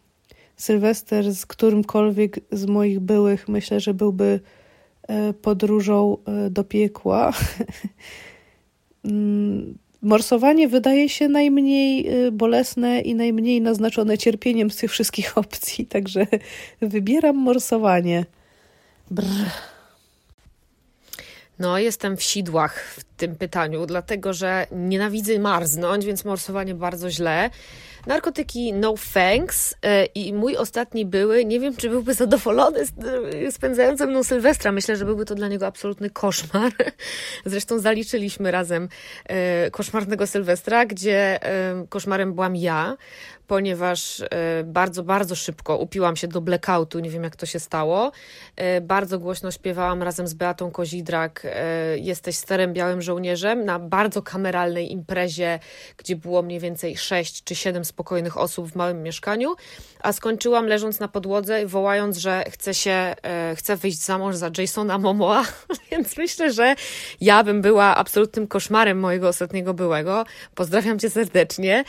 Sylwester 0.57 1.33
z 1.33 1.47
którymkolwiek 1.47 2.41
z 2.53 2.67
moich 2.67 3.01
byłych 3.01 3.49
myślę, 3.49 3.81
że 3.81 3.95
byłby 3.95 4.41
e, 5.09 5.33
podróżą 5.33 6.17
e, 6.27 6.51
do 6.51 6.65
piekła. 6.65 7.33
Mm. 9.05 9.79
Morsowanie 10.03 10.69
wydaje 10.69 11.09
się 11.09 11.29
najmniej 11.29 12.09
e, 12.09 12.31
bolesne 12.33 13.01
i 13.01 13.15
najmniej 13.15 13.61
naznaczone 13.61 14.19
cierpieniem 14.19 14.71
z 14.71 14.77
tych 14.77 14.91
wszystkich 14.91 15.39
opcji, 15.39 15.87
także 15.87 16.27
wybieram 16.81 17.37
morsowanie. 17.37 18.25
Brr. 19.11 19.25
No, 21.59 21.79
jestem 21.79 22.17
w 22.17 22.23
sidłach 22.23 22.85
w 22.85 23.05
tym 23.17 23.37
pytaniu, 23.37 23.87
dlatego 23.87 24.33
że 24.33 24.67
nienawidzę 24.73 25.39
marznąć, 25.39 26.05
więc 26.05 26.25
morsowanie 26.25 26.75
bardzo 26.75 27.11
źle. 27.11 27.51
Narkotyki 28.07 28.73
no 28.73 28.95
thanks 29.15 29.75
e, 29.83 30.05
i 30.05 30.33
mój 30.33 30.57
ostatni 30.57 31.07
były, 31.07 31.45
nie 31.45 31.61
wiem 31.61 31.77
czy 31.77 31.89
byłby 31.89 32.15
zadowolony 32.15 32.81
spędzając 33.51 33.99
ze 33.99 34.07
mną 34.07 34.25
Sylwestra. 34.25 34.73
Myślę, 34.73 34.97
że 34.97 35.05
byłby 35.05 35.25
to 35.25 35.35
dla 35.35 35.49
niego 35.49 35.67
absolutny 35.67 36.11
koszmar. 36.11 36.73
Zresztą 37.45 37.79
zaliczyliśmy 37.79 38.51
razem 38.51 38.89
e, 39.25 39.71
koszmarnego 39.71 40.27
Sylwestra, 40.27 40.87
gdzie 40.87 41.43
e, 41.43 41.87
koszmarem 41.89 42.35
byłam 42.35 42.57
ja, 42.57 42.97
ponieważ 43.49 44.23
bardzo, 44.65 45.03
bardzo 45.03 45.35
szybko 45.35 45.77
upiłam 45.77 46.17
się 46.17 46.29
do 46.29 46.41
blackoutu, 46.41 46.99
nie 46.99 47.11
wiem 47.11 47.25
jak 47.25 47.37
to 47.37 47.47
się 47.47 47.61
stało. 47.61 48.13
Bardzo 48.83 49.19
głośno 49.19 49.51
śpiewałam 49.51 50.03
razem 50.03 50.29
z 50.29 50.35
Beatą 50.35 50.71
Kozidrak 50.71 51.43
e, 51.45 51.99
jesteś 51.99 52.37
starym 52.37 52.73
białym 52.73 53.03
żołnierzem 53.03 53.65
na 53.65 53.79
bardzo 53.79 54.23
kameralnej 54.23 54.93
imprezie, 54.93 55.59
gdzie 55.97 56.17
było 56.17 56.43
mniej 56.43 56.61
więcej 56.61 56.97
sześć 56.97 57.45
czy 57.45 57.55
siedem 57.55 57.85
spokojnych 57.85 58.37
osób 58.37 58.73
w 58.73 58.77
małym 58.77 59.03
mieszkaniu, 59.03 59.55
a 60.01 60.13
skończyłam 60.13 60.67
leżąc 60.67 61.01
na 61.01 61.09
podłodze, 61.09 61.67
wołając, 61.67 62.17
że 62.17 62.45
chcę 62.51 62.75
się, 62.75 63.15
e, 63.23 63.55
chcę 63.57 63.77
wyjść 63.77 63.99
za 63.99 64.19
mąż 64.19 64.37
za 64.37 64.51
Jasona 64.59 64.99
Momoa, 64.99 65.45
więc 65.91 66.17
myślę, 66.17 66.53
że 66.53 66.75
ja 67.21 67.45
bym 67.45 67.63
była 67.63 67.97
absolutnym 67.97 68.47
koszmarem 68.47 69.01
mojego 69.01 69.29
ostatniego 69.29 69.75
byłego. 69.75 70.25
Pozdrawiam 70.55 70.99
cię 70.99 71.11
serdecznie. 71.11 71.85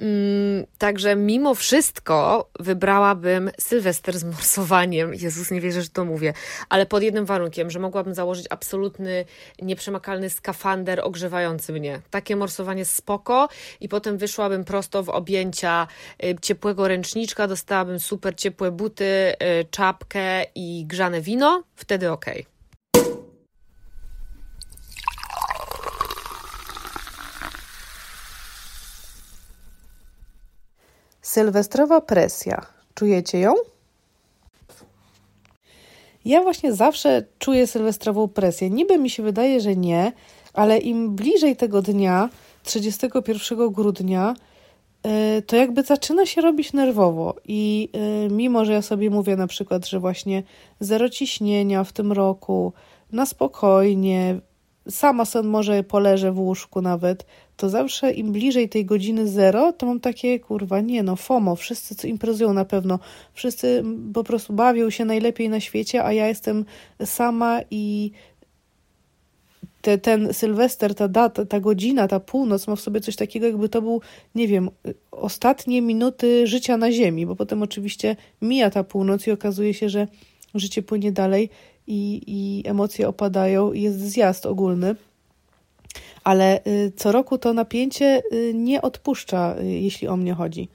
Mm, 0.00 0.66
także 0.78 1.16
mimo 1.16 1.54
wszystko 1.54 2.48
wybrałabym 2.60 3.50
Sylwester 3.58 4.18
z 4.18 4.24
morsowaniem. 4.24 5.14
Jezus, 5.14 5.50
nie 5.50 5.60
wierzę, 5.60 5.82
że 5.82 5.88
to 5.88 6.04
mówię. 6.04 6.32
Ale 6.68 6.86
pod 6.86 7.02
jednym 7.02 7.24
warunkiem, 7.24 7.70
że 7.70 7.78
mogłabym 7.78 8.14
założyć 8.14 8.46
absolutny, 8.50 9.24
nieprzemakalny 9.62 10.30
skafander 10.30 11.00
ogrzewający 11.04 11.72
mnie. 11.72 12.00
Takie 12.10 12.36
morsowanie 12.36 12.84
spoko 12.84 13.48
i 13.80 13.88
potem 13.88 14.18
wyszłabym 14.18 14.64
prosto 14.64 15.02
w 15.02 15.08
objęcia 15.08 15.86
y, 16.24 16.36
ciepłego 16.42 16.88
ręczniczka, 16.88 17.48
dostałabym 17.48 18.00
super 18.00 18.36
ciepłe 18.36 18.70
buty, 18.70 19.04
y, 19.04 19.34
czapkę 19.70 20.44
i 20.54 20.84
grzane 20.86 21.20
wino. 21.20 21.62
Wtedy 21.76 22.10
okej. 22.10 22.40
Okay. 22.40 22.59
Sylwestrowa 31.30 32.00
presja. 32.00 32.66
Czujecie 32.94 33.40
ją? 33.40 33.54
Ja 36.24 36.42
właśnie 36.42 36.72
zawsze 36.72 37.24
czuję 37.38 37.66
sylwestrową 37.66 38.28
presję. 38.28 38.70
Niby 38.70 38.98
mi 38.98 39.10
się 39.10 39.22
wydaje, 39.22 39.60
że 39.60 39.76
nie, 39.76 40.12
ale 40.52 40.78
im 40.78 41.16
bliżej 41.16 41.56
tego 41.56 41.82
dnia, 41.82 42.28
31 42.62 43.70
grudnia, 43.70 44.34
e, 45.02 45.42
to 45.42 45.56
jakby 45.56 45.82
zaczyna 45.82 46.26
się 46.26 46.40
robić 46.40 46.72
nerwowo. 46.72 47.34
I 47.44 47.88
e, 47.92 48.28
mimo, 48.28 48.64
że 48.64 48.72
ja 48.72 48.82
sobie 48.82 49.10
mówię 49.10 49.36
na 49.36 49.46
przykład, 49.46 49.88
że 49.88 50.00
właśnie 50.00 50.42
zero 50.80 51.08
ciśnienia 51.08 51.84
w 51.84 51.92
tym 51.92 52.12
roku, 52.12 52.72
na 53.12 53.26
spokojnie, 53.26 54.40
sama 54.88 55.24
sobie 55.24 55.48
może 55.48 55.82
poleżę 55.82 56.32
w 56.32 56.38
łóżku 56.38 56.82
nawet, 56.82 57.26
to 57.56 57.68
zawsze 57.68 58.12
im 58.12 58.32
bliżej 58.32 58.68
tej 58.68 58.84
godziny 58.84 59.28
zero, 59.28 59.72
to 59.72 59.86
mam 59.86 60.00
takie, 60.00 60.40
kurwa, 60.40 60.80
nie 60.80 61.02
no, 61.02 61.16
FOMO, 61.16 61.56
wszyscy 61.56 61.94
co 61.94 62.06
imprezują 62.06 62.52
na 62.52 62.64
pewno, 62.64 62.98
wszyscy 63.34 63.84
po 64.14 64.24
prostu 64.24 64.52
bawią 64.52 64.90
się 64.90 65.04
najlepiej 65.04 65.48
na 65.48 65.60
świecie, 65.60 66.04
a 66.04 66.12
ja 66.12 66.28
jestem 66.28 66.64
sama 67.04 67.60
i 67.70 68.10
te, 69.82 69.98
ten 69.98 70.34
Sylwester, 70.34 70.94
ta 70.94 71.08
data, 71.08 71.46
ta 71.46 71.60
godzina, 71.60 72.08
ta 72.08 72.20
północ 72.20 72.66
ma 72.66 72.76
w 72.76 72.80
sobie 72.80 73.00
coś 73.00 73.16
takiego, 73.16 73.46
jakby 73.46 73.68
to 73.68 73.82
był, 73.82 74.00
nie 74.34 74.48
wiem, 74.48 74.70
ostatnie 75.10 75.82
minuty 75.82 76.46
życia 76.46 76.76
na 76.76 76.92
Ziemi, 76.92 77.26
bo 77.26 77.36
potem 77.36 77.62
oczywiście 77.62 78.16
mija 78.42 78.70
ta 78.70 78.84
północ 78.84 79.26
i 79.26 79.30
okazuje 79.30 79.74
się, 79.74 79.88
że 79.88 80.06
życie 80.54 80.82
płynie 80.82 81.12
dalej 81.12 81.50
i, 81.90 82.22
i 82.26 82.68
emocje 82.68 83.08
opadają 83.08 83.72
i 83.72 83.82
jest 83.82 84.00
zjazd 84.00 84.46
ogólny. 84.46 84.96
Ale 86.24 86.60
y, 86.66 86.92
co 86.96 87.12
roku 87.12 87.38
to 87.38 87.52
napięcie 87.52 88.22
y, 88.32 88.52
nie 88.54 88.82
odpuszcza, 88.82 89.56
y, 89.60 89.64
jeśli 89.66 90.08
o 90.08 90.16
mnie 90.16 90.34
chodzi. 90.34 90.68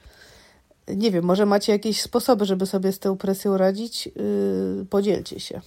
Nie 0.88 1.12
wiem, 1.12 1.26
może 1.26 1.46
macie 1.46 1.72
jakieś 1.72 2.02
sposoby, 2.02 2.46
żeby 2.46 2.66
sobie 2.66 2.92
z 2.92 3.00
tą 3.00 3.18
presją 3.18 3.58
radzić? 3.58 4.10
Podzielcie 4.90 5.40
się. 5.40 5.62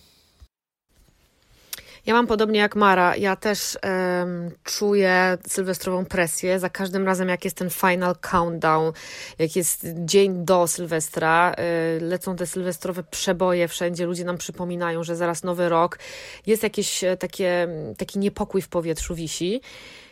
Ja 2.08 2.14
mam 2.14 2.26
podobnie 2.26 2.60
jak 2.60 2.76
Mara. 2.76 3.16
Ja 3.16 3.36
też 3.36 3.78
um, 3.82 4.50
czuję 4.64 5.38
sylwestrową 5.48 6.04
presję. 6.04 6.58
Za 6.58 6.70
każdym 6.70 7.06
razem, 7.06 7.28
jak 7.28 7.44
jest 7.44 7.56
ten 7.56 7.70
final 7.70 8.16
countdown, 8.30 8.92
jak 9.38 9.56
jest 9.56 9.86
dzień 9.94 10.44
do 10.44 10.66
Sylwestra, 10.66 11.54
y, 11.98 12.00
lecą 12.00 12.36
te 12.36 12.46
sylwestrowe 12.46 13.02
przeboje 13.02 13.68
wszędzie, 13.68 14.06
ludzie 14.06 14.24
nam 14.24 14.38
przypominają, 14.38 15.04
że 15.04 15.16
zaraz 15.16 15.42
nowy 15.42 15.68
rok. 15.68 15.98
Jest 16.46 16.62
jakiś 16.62 17.04
e, 17.04 17.16
takie, 17.16 17.68
taki 17.96 18.18
niepokój 18.18 18.62
w 18.62 18.68
powietrzu 18.68 19.14
wisi. 19.14 19.60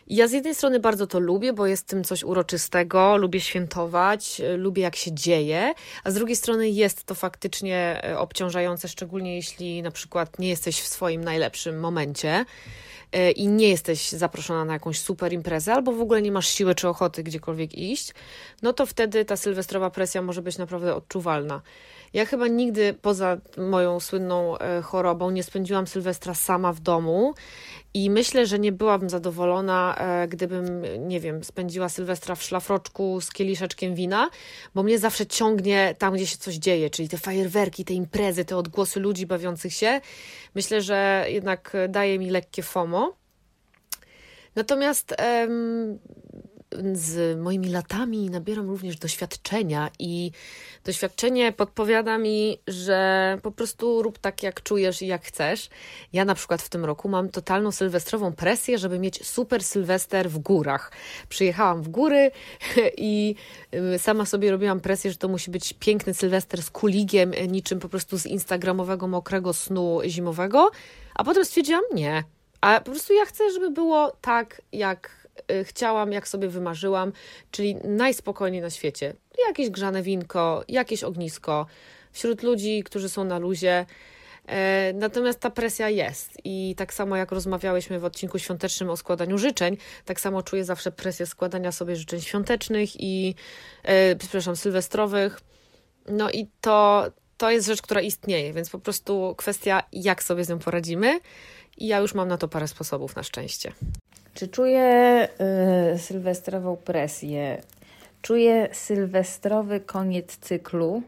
Ja 0.09 0.29
z 0.29 0.33
jednej 0.33 0.55
strony 0.55 0.81
bardzo 0.81 1.07
to 1.07 1.21
lubię, 1.21 1.53
bo 1.53 1.66
jest 1.66 1.87
tym 1.87 2.05
coś 2.05 2.25
uroczystego, 2.25 3.16
lubię 3.16 3.40
świętować, 3.40 4.40
e, 4.40 4.57
lubię 4.57 4.83
jak 4.83 4.97
się 4.97 5.12
dzieje, 5.12 5.75
a 6.05 6.11
z 6.11 6.14
drugiej 6.14 6.37
strony 6.37 6.69
jest 6.71 7.05
to 7.05 7.14
faktycznie 7.14 8.01
e, 8.05 8.19
obciążające, 8.19 8.88
szczególnie 8.88 9.37
jeśli 9.37 9.83
na 9.83 9.90
przykład 9.90 10.38
nie 10.38 10.49
jesteś 10.49 10.81
w 10.81 10.87
swoim 10.87 11.25
najlepszym 11.25 11.81
momencie 11.81 12.45
e, 13.12 13.31
i 13.31 13.49
nie 13.49 13.69
jesteś 13.69 14.09
zaproszona 14.09 14.64
na 14.64 14.73
jakąś 14.73 15.01
super 15.01 15.33
imprezę, 15.33 15.75
albo 15.75 15.92
w 15.92 16.01
ogóle 16.01 16.23
nie 16.23 16.33
masz 16.33 16.49
siły 16.49 16.75
czy 16.75 16.88
ochoty 16.88 17.23
gdziekolwiek 17.23 17.75
iść, 17.75 18.14
no 18.62 18.73
to 18.73 18.87
wtedy 18.87 19.25
ta 19.25 19.37
sylwestrowa 19.37 19.90
presja 19.90 20.23
może 20.23 20.42
być 20.42 20.59
naprawdę 20.59 20.95
odczuwalna. 20.95 21.62
Ja 22.16 22.24
chyba 22.24 22.48
nigdy 22.48 22.94
poza 22.94 23.37
moją 23.57 24.00
słynną 24.00 24.55
chorobą 24.83 25.31
nie 25.31 25.42
spędziłam 25.42 25.87
Sylwestra 25.87 26.35
sama 26.35 26.72
w 26.72 26.81
domu 26.81 27.35
i 27.94 28.11
myślę, 28.11 28.46
że 28.46 28.59
nie 28.59 28.72
byłabym 28.72 29.11
zadowolona, 29.11 29.96
e, 29.98 30.29
gdybym, 30.29 30.83
nie 31.09 31.20
wiem, 31.20 31.44
spędziła 31.44 31.88
Sylwestra 31.88 32.35
w 32.35 32.42
szlafroczku 32.42 33.20
z 33.20 33.33
kieliszeczkiem 33.33 33.94
wina, 33.94 34.31
bo 34.74 34.83
mnie 34.83 34.98
zawsze 34.98 35.26
ciągnie 35.26 35.94
tam, 35.98 36.14
gdzie 36.14 36.26
się 36.26 36.37
coś 36.37 36.55
dzieje, 36.55 36.90
czyli 36.90 37.09
te 37.09 37.18
fajerwerki, 37.18 37.85
te 37.85 37.94
imprezy, 37.94 38.44
te 38.44 38.57
odgłosy 38.57 39.00
ludzi 39.00 39.26
bawiących 39.26 39.74
się. 39.74 40.00
Myślę, 40.55 40.83
że 40.83 41.24
jednak 41.29 41.72
daje 41.88 42.18
mi 42.18 42.31
lekkie 42.31 42.62
FOMO. 42.62 43.16
Natomiast 44.55 45.14
em, 45.18 45.98
z 46.92 47.38
moimi 47.38 47.68
latami 47.68 48.30
nabieram 48.30 48.70
również 48.70 48.96
doświadczenia 48.96 49.90
i 49.98 50.30
doświadczenie 50.84 51.52
podpowiada 51.52 52.18
mi, 52.18 52.58
że 52.66 53.38
po 53.42 53.50
prostu 53.50 54.02
rób 54.02 54.18
tak, 54.18 54.42
jak 54.42 54.62
czujesz 54.62 55.02
i 55.02 55.06
jak 55.06 55.24
chcesz. 55.24 55.68
Ja 56.12 56.24
na 56.24 56.34
przykład 56.34 56.62
w 56.62 56.68
tym 56.68 56.84
roku 56.84 57.08
mam 57.08 57.28
totalną 57.28 57.72
sylwestrową 57.72 58.32
presję, 58.32 58.78
żeby 58.78 58.98
mieć 58.98 59.26
super 59.26 59.64
sylwester 59.64 60.30
w 60.30 60.38
górach. 60.38 60.92
Przyjechałam 61.28 61.82
w 61.82 61.88
góry 61.88 62.30
i 62.96 63.34
y, 63.94 63.98
sama 63.98 64.26
sobie 64.26 64.50
robiłam 64.50 64.80
presję, 64.80 65.10
że 65.10 65.16
to 65.16 65.28
musi 65.28 65.50
być 65.50 65.72
piękny 65.72 66.14
sylwester 66.14 66.62
z 66.62 66.70
kuligiem, 66.70 67.32
niczym 67.48 67.80
po 67.80 67.88
prostu 67.88 68.18
z 68.18 68.26
instagramowego 68.26 69.08
mokrego 69.08 69.52
snu 69.52 70.00
zimowego, 70.06 70.70
a 71.14 71.24
potem 71.24 71.44
stwierdziłam, 71.44 71.82
nie, 71.94 72.24
a 72.60 72.80
po 72.80 72.90
prostu 72.90 73.12
ja 73.12 73.24
chcę, 73.24 73.50
żeby 73.52 73.70
było 73.70 74.12
tak, 74.20 74.62
jak 74.72 75.25
chciałam, 75.64 76.12
jak 76.12 76.29
sobie 76.29 76.49
wymarzyłam, 76.49 77.12
czyli 77.51 77.77
najspokojniej 77.85 78.62
na 78.62 78.70
świecie. 78.70 79.14
Jakieś 79.49 79.70
grzane 79.70 80.03
winko, 80.03 80.64
jakieś 80.68 81.05
ognisko 81.05 81.66
wśród 82.12 82.42
ludzi, 82.42 82.83
którzy 82.85 83.09
są 83.09 83.25
na 83.25 83.38
luzie. 83.38 83.87
E, 84.46 84.92
natomiast 84.92 85.40
ta 85.40 85.51
presja 85.51 85.88
jest 85.88 86.33
i 86.44 86.75
tak 86.77 86.94
samo 86.94 87.16
jak 87.16 87.33
rozmawiałyśmy 87.33 88.01
w 88.01 88.05
odcinku 88.05 88.38
świątecznym 88.38 88.90
o 88.90 88.96
składaniu 88.96 89.38
życzeń, 89.38 89.77
tak 90.05 90.20
samo 90.20 90.42
czuję 90.42 90.64
zawsze 90.64 90.92
presję 90.92 91.27
składania 91.27 91.72
sobie 91.72 91.96
życzeń 91.96 92.20
świątecznych 92.20 93.01
i, 93.01 93.35
e, 93.83 94.16
przepraszam, 94.16 94.57
sylwestrowych. 94.57 95.40
No 96.09 96.31
i 96.31 96.49
to, 96.61 97.07
to 97.37 97.51
jest 97.51 97.66
rzecz, 97.66 97.83
która 97.83 98.01
istnieje, 98.01 98.53
więc 98.53 98.70
po 98.70 98.79
prostu 98.79 99.35
kwestia, 99.37 99.83
jak 99.92 100.22
sobie 100.22 100.44
z 100.44 100.49
nią 100.49 100.59
poradzimy. 100.59 101.20
I 101.76 101.86
ja 101.86 101.98
już 101.98 102.14
mam 102.14 102.28
na 102.28 102.38
to 102.38 102.48
parę 102.48 102.68
sposobów 102.68 103.16
na 103.16 103.22
szczęście. 103.22 103.72
Czy 104.34 104.48
czuję 104.48 105.28
y, 105.94 105.98
sylwestrową 105.98 106.76
presję? 106.76 107.62
Czuję 108.22 108.68
sylwestrowy 108.72 109.80
koniec 109.80 110.36
cyklu. 110.36 111.02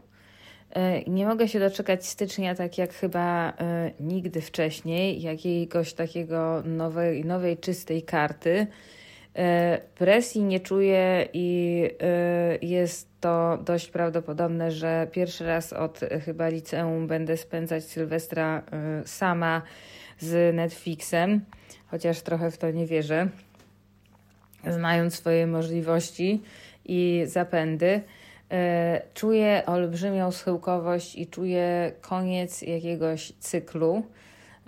Y, 0.77 1.09
nie 1.09 1.27
mogę 1.27 1.47
się 1.47 1.59
doczekać 1.59 2.05
stycznia, 2.05 2.55
tak 2.55 2.77
jak 2.77 2.93
chyba 2.93 3.49
y, 3.49 3.53
nigdy 3.99 4.41
wcześniej, 4.41 5.21
jakiegoś 5.21 5.93
takiego 5.93 6.63
nowej, 6.65 7.25
nowej 7.25 7.57
czystej 7.57 8.03
karty. 8.03 8.49
Y, 8.59 9.37
presji 9.95 10.43
nie 10.43 10.59
czuję 10.59 11.27
i 11.33 11.89
jest 12.61 13.07
to 13.19 13.57
dość 13.65 13.89
prawdopodobne, 13.89 14.71
że 14.71 15.07
pierwszy 15.11 15.45
raz 15.45 15.73
od 15.73 15.99
chyba 16.25 16.49
liceum 16.49 17.07
będę 17.07 17.37
spędzać 17.37 17.83
Sylwestra 17.83 18.63
sama 19.05 19.61
z 20.19 20.55
Netflixem 20.55 21.41
chociaż 21.91 22.21
trochę 22.21 22.51
w 22.51 22.57
to 22.57 22.71
nie 22.71 22.85
wierzę, 22.85 23.27
znając 24.67 25.15
swoje 25.15 25.47
możliwości 25.47 26.41
i 26.85 27.23
zapędy. 27.25 28.01
E, 28.51 29.01
czuję 29.13 29.63
olbrzymią 29.65 30.31
schyłkowość 30.31 31.15
i 31.15 31.27
czuję 31.27 31.91
koniec 32.01 32.61
jakiegoś 32.61 33.33
cyklu. 33.39 34.03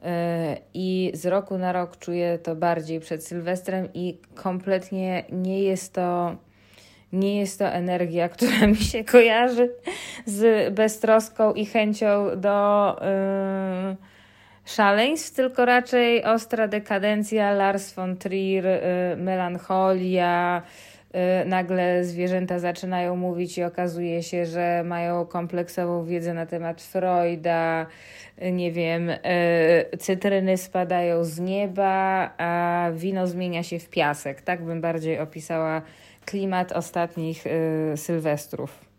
E, 0.04 0.58
I 0.74 1.12
z 1.14 1.26
roku 1.26 1.58
na 1.58 1.72
rok 1.72 1.98
czuję 1.98 2.40
to 2.44 2.56
bardziej 2.56 3.00
przed 3.00 3.24
Sylwestrem, 3.24 3.90
i 3.94 4.18
kompletnie 4.36 5.24
nie 5.32 5.64
jest 5.64 5.94
to, 5.94 6.36
nie 7.14 7.40
jest 7.40 7.60
to 7.60 7.68
energia, 7.68 8.30
która 8.36 8.68
mi 8.68 8.76
się 8.76 9.04
kojarzy 9.04 9.72
z 10.26 10.74
beztroską 10.74 11.54
i 11.54 11.66
chęcią 11.66 12.40
do. 12.42 12.96
Yy, 13.90 14.11
szaleństw, 14.72 15.36
tylko 15.36 15.66
raczej 15.66 16.24
ostra 16.24 16.68
dekadencja, 16.68 17.52
Lars 17.52 17.94
von 17.94 18.18
Trier, 18.18 18.66
y, 18.66 18.80
melancholia, 19.18 20.62
y, 21.42 21.46
nagle 21.46 22.04
zwierzęta 22.04 22.60
zaczynają 22.60 23.16
mówić 23.16 23.58
i 23.58 23.64
okazuje 23.64 24.24
się, 24.24 24.46
że 24.46 24.84
mają 24.86 25.26
kompleksową 25.26 26.06
wiedzę 26.06 26.34
na 26.34 26.46
temat 26.46 26.82
Freuda, 26.82 27.86
nie 28.52 28.72
wiem, 28.72 29.12
cytryny 30.00 30.58
spadają 30.58 31.24
z 31.24 31.40
nieba, 31.40 32.30
a 32.38 32.88
wino 32.94 33.28
zmienia 33.28 33.64
się 33.64 33.80
w 33.80 33.90
piasek. 33.90 34.42
Tak 34.42 34.64
bym 34.64 34.82
bardziej 34.82 35.20
opisała 35.20 35.82
klimat 36.26 36.72
ostatnich 36.72 37.44
sylwestrów. 37.96 38.91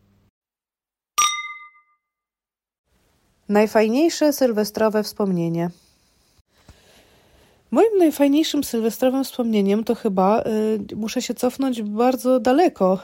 Najfajniejsze 3.52 4.32
sylwestrowe 4.32 5.02
wspomnienie. 5.02 5.70
Moim 7.70 7.98
najfajniejszym 7.98 8.64
sylwestrowym 8.64 9.24
wspomnieniem 9.24 9.84
to 9.84 9.94
chyba 9.94 10.44
y, 10.92 10.96
muszę 10.96 11.22
się 11.22 11.34
cofnąć 11.34 11.82
bardzo 11.82 12.40
daleko 12.40 12.98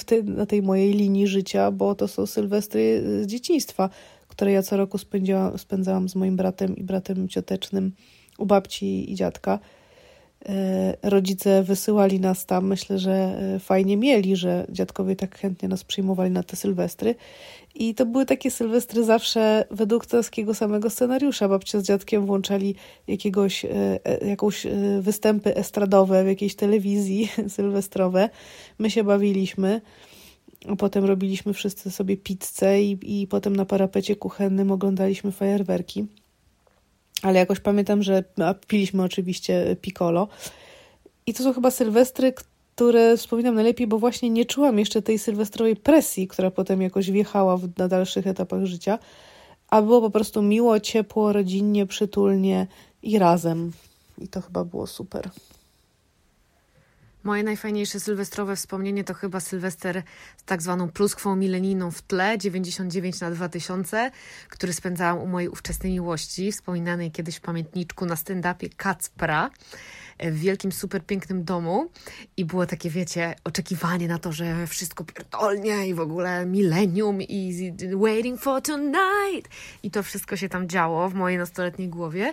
w 0.00 0.04
te, 0.04 0.22
na 0.22 0.46
tej 0.46 0.62
mojej 0.62 0.92
linii 0.92 1.26
życia, 1.26 1.70
bo 1.70 1.94
to 1.94 2.08
są 2.08 2.26
sylwestry 2.26 3.02
z 3.22 3.26
dzieciństwa, 3.26 3.90
które 4.28 4.52
ja 4.52 4.62
co 4.62 4.76
roku 4.76 4.98
spędzałam, 4.98 5.58
spędzałam 5.58 6.08
z 6.08 6.14
moim 6.14 6.36
bratem 6.36 6.76
i 6.76 6.82
bratem 6.82 7.28
ciotecznym 7.28 7.92
u 8.38 8.46
babci 8.46 9.12
i 9.12 9.14
dziadka. 9.14 9.58
E, 10.46 10.96
rodzice 11.02 11.62
wysyłali 11.62 12.20
nas 12.20 12.46
tam. 12.46 12.66
Myślę, 12.66 12.98
że 12.98 13.12
e, 13.12 13.58
fajnie 13.58 13.96
mieli, 13.96 14.36
że 14.36 14.66
dziadkowie 14.70 15.16
tak 15.16 15.38
chętnie 15.38 15.68
nas 15.68 15.84
przyjmowali 15.84 16.30
na 16.30 16.42
te 16.42 16.56
sylwestry. 16.56 17.14
I 17.74 17.94
to 17.94 18.06
były 18.06 18.26
takie 18.26 18.50
sylwestry 18.50 19.04
zawsze 19.04 19.64
według 19.70 20.06
takiego 20.06 20.54
samego 20.54 20.90
scenariusza. 20.90 21.48
Babcia 21.48 21.80
z 21.80 21.82
dziadkiem 21.82 22.26
włączali 22.26 22.74
jakiegoś, 23.06 23.64
e, 23.64 23.98
jakąś 24.28 24.66
występy 25.00 25.56
estradowe 25.56 26.24
w 26.24 26.26
jakiejś 26.26 26.54
telewizji 26.54 27.28
sylwestrowe. 27.56 28.30
My 28.78 28.90
się 28.90 29.04
bawiliśmy. 29.04 29.80
Potem 30.78 31.04
robiliśmy 31.04 31.52
wszyscy 31.52 31.90
sobie 31.90 32.16
pizzę 32.16 32.82
i, 32.82 33.22
i 33.22 33.26
potem 33.26 33.56
na 33.56 33.64
parapecie 33.64 34.16
kuchennym 34.16 34.70
oglądaliśmy 34.70 35.32
fajerwerki 35.32 36.06
ale 37.22 37.38
jakoś 37.38 37.60
pamiętam, 37.60 38.02
że 38.02 38.24
piliśmy 38.66 39.02
oczywiście 39.02 39.76
piccolo. 39.80 40.28
I 41.26 41.34
to 41.34 41.42
są 41.42 41.52
chyba 41.52 41.70
sylwestry, 41.70 42.32
które 42.32 43.16
wspominam 43.16 43.54
najlepiej, 43.54 43.86
bo 43.86 43.98
właśnie 43.98 44.30
nie 44.30 44.44
czułam 44.44 44.78
jeszcze 44.78 45.02
tej 45.02 45.18
sylwestrowej 45.18 45.76
presji, 45.76 46.28
która 46.28 46.50
potem 46.50 46.82
jakoś 46.82 47.10
wjechała 47.10 47.56
w, 47.56 47.68
na 47.78 47.88
dalszych 47.88 48.26
etapach 48.26 48.64
życia, 48.64 48.98
a 49.68 49.82
było 49.82 50.00
po 50.00 50.10
prostu 50.10 50.42
miło, 50.42 50.80
ciepło, 50.80 51.32
rodzinnie, 51.32 51.86
przytulnie 51.86 52.66
i 53.02 53.18
razem. 53.18 53.72
I 54.18 54.28
to 54.28 54.40
chyba 54.40 54.64
było 54.64 54.86
super. 54.86 55.30
Moje 57.28 57.42
najfajniejsze 57.42 58.00
sylwestrowe 58.00 58.56
wspomnienie 58.56 59.04
to 59.04 59.14
chyba 59.14 59.40
Sylwester 59.40 60.02
z 60.36 60.44
tak 60.44 60.62
zwaną 60.62 60.88
pluskwą 60.88 61.36
milenijną 61.36 61.90
w 61.90 62.02
tle 62.02 62.38
99 62.38 63.20
na 63.20 63.30
2000, 63.30 64.10
który 64.48 64.72
spędzałam 64.72 65.18
u 65.18 65.26
mojej 65.26 65.48
ówczesnej 65.48 65.92
miłości, 65.92 66.52
wspominanej 66.52 67.10
kiedyś 67.10 67.36
w 67.36 67.40
pamiętniczku 67.40 68.06
na 68.06 68.14
stand-upie 68.14 68.68
Kacpra 68.76 69.50
w 70.18 70.38
wielkim, 70.38 70.72
super 70.72 71.06
pięknym 71.06 71.44
domu. 71.44 71.90
I 72.36 72.44
było 72.44 72.66
takie, 72.66 72.90
wiecie, 72.90 73.34
oczekiwanie 73.44 74.08
na 74.08 74.18
to, 74.18 74.32
że 74.32 74.66
wszystko 74.66 75.04
pierdolnie 75.04 75.88
i 75.88 75.94
w 75.94 76.00
ogóle 76.00 76.46
milenium 76.46 77.22
i 77.22 77.72
waiting 77.96 78.40
for 78.40 78.62
tonight. 78.62 79.48
I 79.82 79.90
to 79.90 80.02
wszystko 80.02 80.36
się 80.36 80.48
tam 80.48 80.68
działo 80.68 81.08
w 81.08 81.14
mojej 81.14 81.38
nastoletniej 81.38 81.88
głowie 81.88 82.32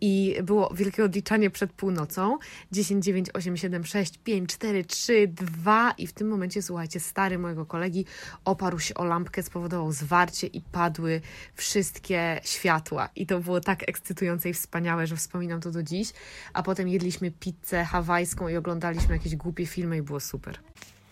i 0.00 0.36
było 0.42 0.74
wielkie 0.74 1.04
odliczanie 1.04 1.50
przed 1.50 1.72
północą. 1.72 2.38
10, 2.72 3.04
9, 3.04 3.28
8, 3.34 3.56
7, 3.56 3.84
6, 3.84 4.18
5, 4.24 4.50
4, 4.50 4.84
3, 4.84 5.28
2 5.28 5.94
i 5.98 6.06
w 6.06 6.12
tym 6.12 6.28
momencie, 6.28 6.62
słuchajcie, 6.62 7.00
stary 7.00 7.38
mojego 7.38 7.66
kolegi 7.66 8.04
oparł 8.44 8.78
się 8.78 8.94
o 8.94 9.04
lampkę, 9.04 9.42
spowodował 9.42 9.92
zwarcie 9.92 10.46
i 10.46 10.60
padły 10.60 11.20
wszystkie 11.54 12.40
światła. 12.44 13.08
I 13.16 13.26
to 13.26 13.40
było 13.40 13.60
tak 13.60 13.88
ekscytujące 13.88 14.48
i 14.48 14.54
wspaniałe, 14.54 15.06
że 15.06 15.16
wspominam 15.16 15.60
to 15.60 15.70
do 15.70 15.82
dziś. 15.82 16.12
A 16.52 16.62
potem 16.62 16.88
jedliśmy 16.88 17.30
pizzę 17.30 17.84
hawajską 17.84 18.48
i 18.48 18.56
oglądaliśmy 18.56 19.14
jakieś 19.14 19.36
głupie 19.36 19.66
filmy 19.66 19.96
i 19.96 20.02
było 20.02 20.20
super. 20.20 20.58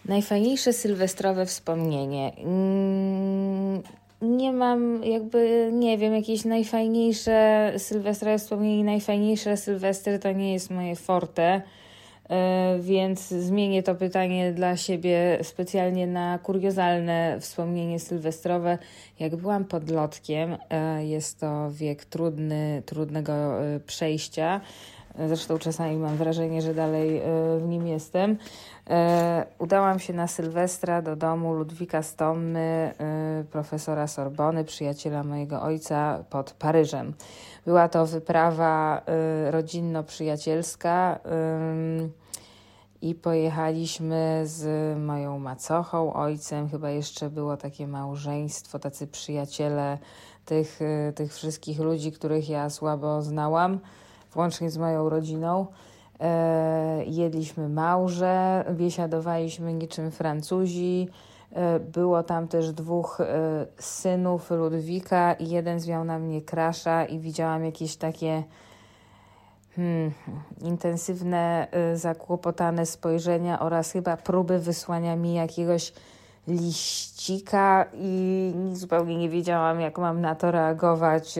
Najfajniejsze 0.04 0.72
sylwestrowe 0.72 1.46
wspomnienie. 1.46 2.32
Mm 2.36 4.03
nie 4.24 4.52
mam 4.52 5.04
jakby, 5.04 5.70
nie 5.72 5.98
wiem, 5.98 6.14
jakieś 6.14 6.44
najfajniejsze 6.44 7.72
sylwestra 7.78 8.38
wspomnienie, 8.38 8.84
najfajniejsze 8.84 9.56
sylwestry 9.56 10.18
to 10.18 10.32
nie 10.32 10.52
jest 10.52 10.70
moje 10.70 10.96
forte, 10.96 11.62
e, 12.30 12.78
więc 12.80 13.28
zmienię 13.28 13.82
to 13.82 13.94
pytanie 13.94 14.52
dla 14.52 14.76
siebie 14.76 15.38
specjalnie 15.42 16.06
na 16.06 16.38
kuriozalne 16.38 17.36
wspomnienie 17.40 18.00
sylwestrowe. 18.00 18.78
Jak 19.18 19.36
byłam 19.36 19.64
podlotkiem, 19.64 20.56
e, 20.70 21.06
jest 21.06 21.40
to 21.40 21.70
wiek 21.70 22.04
trudny, 22.04 22.82
trudnego 22.86 23.32
e, 23.32 23.80
przejścia, 23.80 24.60
Zresztą 25.26 25.58
czasami 25.58 25.96
mam 25.96 26.16
wrażenie, 26.16 26.62
że 26.62 26.74
dalej 26.74 27.22
w 27.60 27.68
nim 27.68 27.86
jestem. 27.86 28.38
E, 28.90 29.46
udałam 29.58 29.98
się 29.98 30.12
na 30.12 30.26
Sylwestra 30.26 31.02
do 31.02 31.16
domu 31.16 31.54
Ludwika 31.54 32.02
Stommy, 32.02 32.94
e, 32.98 33.44
profesora 33.50 34.06
Sorbony, 34.06 34.64
przyjaciela 34.64 35.22
mojego 35.22 35.62
ojca 35.62 36.24
pod 36.30 36.52
Paryżem. 36.52 37.12
Była 37.66 37.88
to 37.88 38.06
wyprawa 38.06 39.02
e, 39.06 39.50
rodzinno-przyjacielska 39.50 41.18
i 43.02 43.14
pojechaliśmy 43.14 44.42
z 44.44 44.98
moją 44.98 45.38
macochą, 45.38 46.12
ojcem, 46.12 46.68
chyba 46.68 46.90
jeszcze 46.90 47.30
było 47.30 47.56
takie 47.56 47.86
małżeństwo, 47.86 48.78
tacy 48.78 49.06
przyjaciele 49.06 49.98
tych, 50.44 50.80
tych 51.14 51.34
wszystkich 51.34 51.78
ludzi, 51.80 52.12
których 52.12 52.48
ja 52.48 52.70
słabo 52.70 53.22
znałam, 53.22 53.78
włącznie 54.34 54.70
z 54.70 54.78
moją 54.78 55.08
rodziną. 55.08 55.66
E, 56.20 57.04
jedliśmy 57.06 57.68
małże, 57.68 58.64
biesiadowaliśmy 58.70 59.74
niczym 59.74 60.10
Francuzi. 60.10 61.08
E, 61.52 61.80
było 61.80 62.22
tam 62.22 62.48
też 62.48 62.72
dwóch 62.72 63.20
e, 63.20 63.26
synów 63.78 64.50
Ludwika 64.50 65.32
i 65.32 65.48
jeden 65.48 65.80
zwiał 65.80 66.04
na 66.04 66.18
mnie 66.18 66.42
krasza 66.42 67.04
i 67.04 67.18
widziałam 67.18 67.64
jakieś 67.64 67.96
takie 67.96 68.42
hmm, 69.76 70.12
intensywne, 70.60 71.66
zakłopotane 71.94 72.86
spojrzenia 72.86 73.60
oraz 73.60 73.92
chyba 73.92 74.16
próby 74.16 74.58
wysłania 74.58 75.16
mi 75.16 75.34
jakiegoś 75.34 75.92
liścika 76.48 77.86
i 77.94 78.52
zupełnie 78.72 79.16
nie 79.16 79.28
wiedziałam, 79.28 79.80
jak 79.80 79.98
mam 79.98 80.20
na 80.20 80.34
to 80.34 80.50
reagować. 80.50 81.38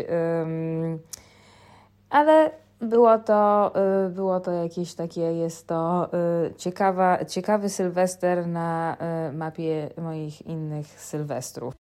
ale 2.10 2.50
było 2.84 3.18
to, 3.18 3.72
y, 4.06 4.10
było 4.10 4.40
to 4.40 4.50
jakieś 4.50 4.94
takie, 4.94 5.20
jest 5.20 5.66
to 5.66 6.10
y, 6.46 6.54
ciekawa, 6.54 7.24
ciekawy 7.24 7.68
sylwester 7.68 8.46
na 8.46 8.96
y, 9.28 9.32
mapie 9.32 9.90
moich 9.96 10.46
innych 10.46 10.86
sylwestrów. 10.86 11.74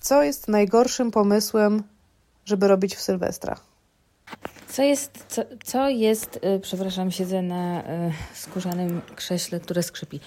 Co 0.00 0.22
jest 0.22 0.48
najgorszym 0.48 1.10
pomysłem, 1.10 1.82
żeby 2.44 2.68
robić 2.68 2.96
w 2.96 3.00
Sylwestra? 3.00 3.56
Co 4.68 4.82
jest, 4.82 5.24
co, 5.28 5.42
co 5.64 5.88
jest, 5.88 6.40
przepraszam, 6.62 7.10
siedzę 7.10 7.42
na 7.42 7.82
skórzanym 8.34 9.00
krześle, 9.16 9.60
które 9.60 9.82
skrzypi 9.82 10.20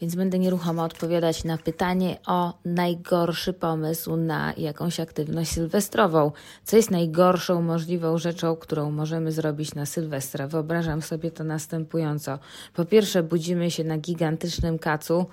więc 0.00 0.14
będę 0.14 0.38
nieruchomo 0.38 0.84
odpowiadać 0.84 1.44
na 1.44 1.58
pytanie 1.58 2.16
o 2.26 2.52
najgorszy 2.64 3.52
pomysł 3.52 4.16
na 4.16 4.52
jakąś 4.56 5.00
aktywność 5.00 5.50
sylwestrową. 5.50 6.32
Co 6.64 6.76
jest 6.76 6.90
najgorszą 6.90 7.62
możliwą 7.62 8.18
rzeczą, 8.18 8.56
którą 8.56 8.90
możemy 8.90 9.32
zrobić 9.32 9.74
na 9.74 9.86
Sylwestra? 9.86 10.46
Wyobrażam 10.46 11.02
sobie 11.02 11.30
to 11.30 11.44
następująco. 11.44 12.38
Po 12.74 12.84
pierwsze, 12.84 13.22
budzimy 13.22 13.70
się 13.70 13.84
na 13.84 13.98
gigantycznym 13.98 14.78
kacu 14.78 15.26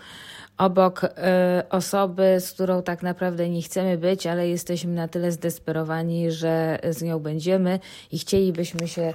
obok 0.58 1.03
y, 1.03 1.10
osoby, 1.69 2.38
z 2.39 2.51
którą 2.51 2.84
tak 2.84 3.03
naprawdę 3.03 3.49
nie 3.49 3.62
chcemy 3.62 3.97
być, 3.97 4.28
ale 4.28 4.49
jesteśmy 4.49 4.93
na 4.93 5.07
tyle 5.07 5.32
zdesperowani, 5.32 6.32
że 6.32 6.80
z 6.89 7.01
nią 7.01 7.20
będziemy 7.20 7.80
i 8.11 8.20
chcielibyśmy 8.20 8.88
się 8.88 9.13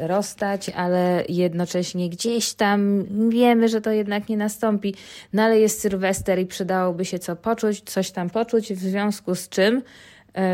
rozstać, 0.00 0.68
ale 0.68 1.24
jednocześnie 1.28 2.10
gdzieś 2.10 2.54
tam 2.54 3.04
wiemy, 3.28 3.68
że 3.68 3.80
to 3.80 3.90
jednak 3.90 4.28
nie 4.28 4.36
nastąpi. 4.36 4.94
No 5.32 5.42
ale 5.42 5.60
jest 5.60 5.80
Sylwester 5.80 6.38
i 6.38 6.46
przydałoby 6.46 7.04
się 7.04 7.18
co 7.18 7.36
poczuć, 7.36 7.82
coś 7.84 8.10
tam 8.10 8.30
poczuć, 8.30 8.72
w 8.72 8.78
związku 8.78 9.34
z 9.34 9.48
czym 9.48 9.76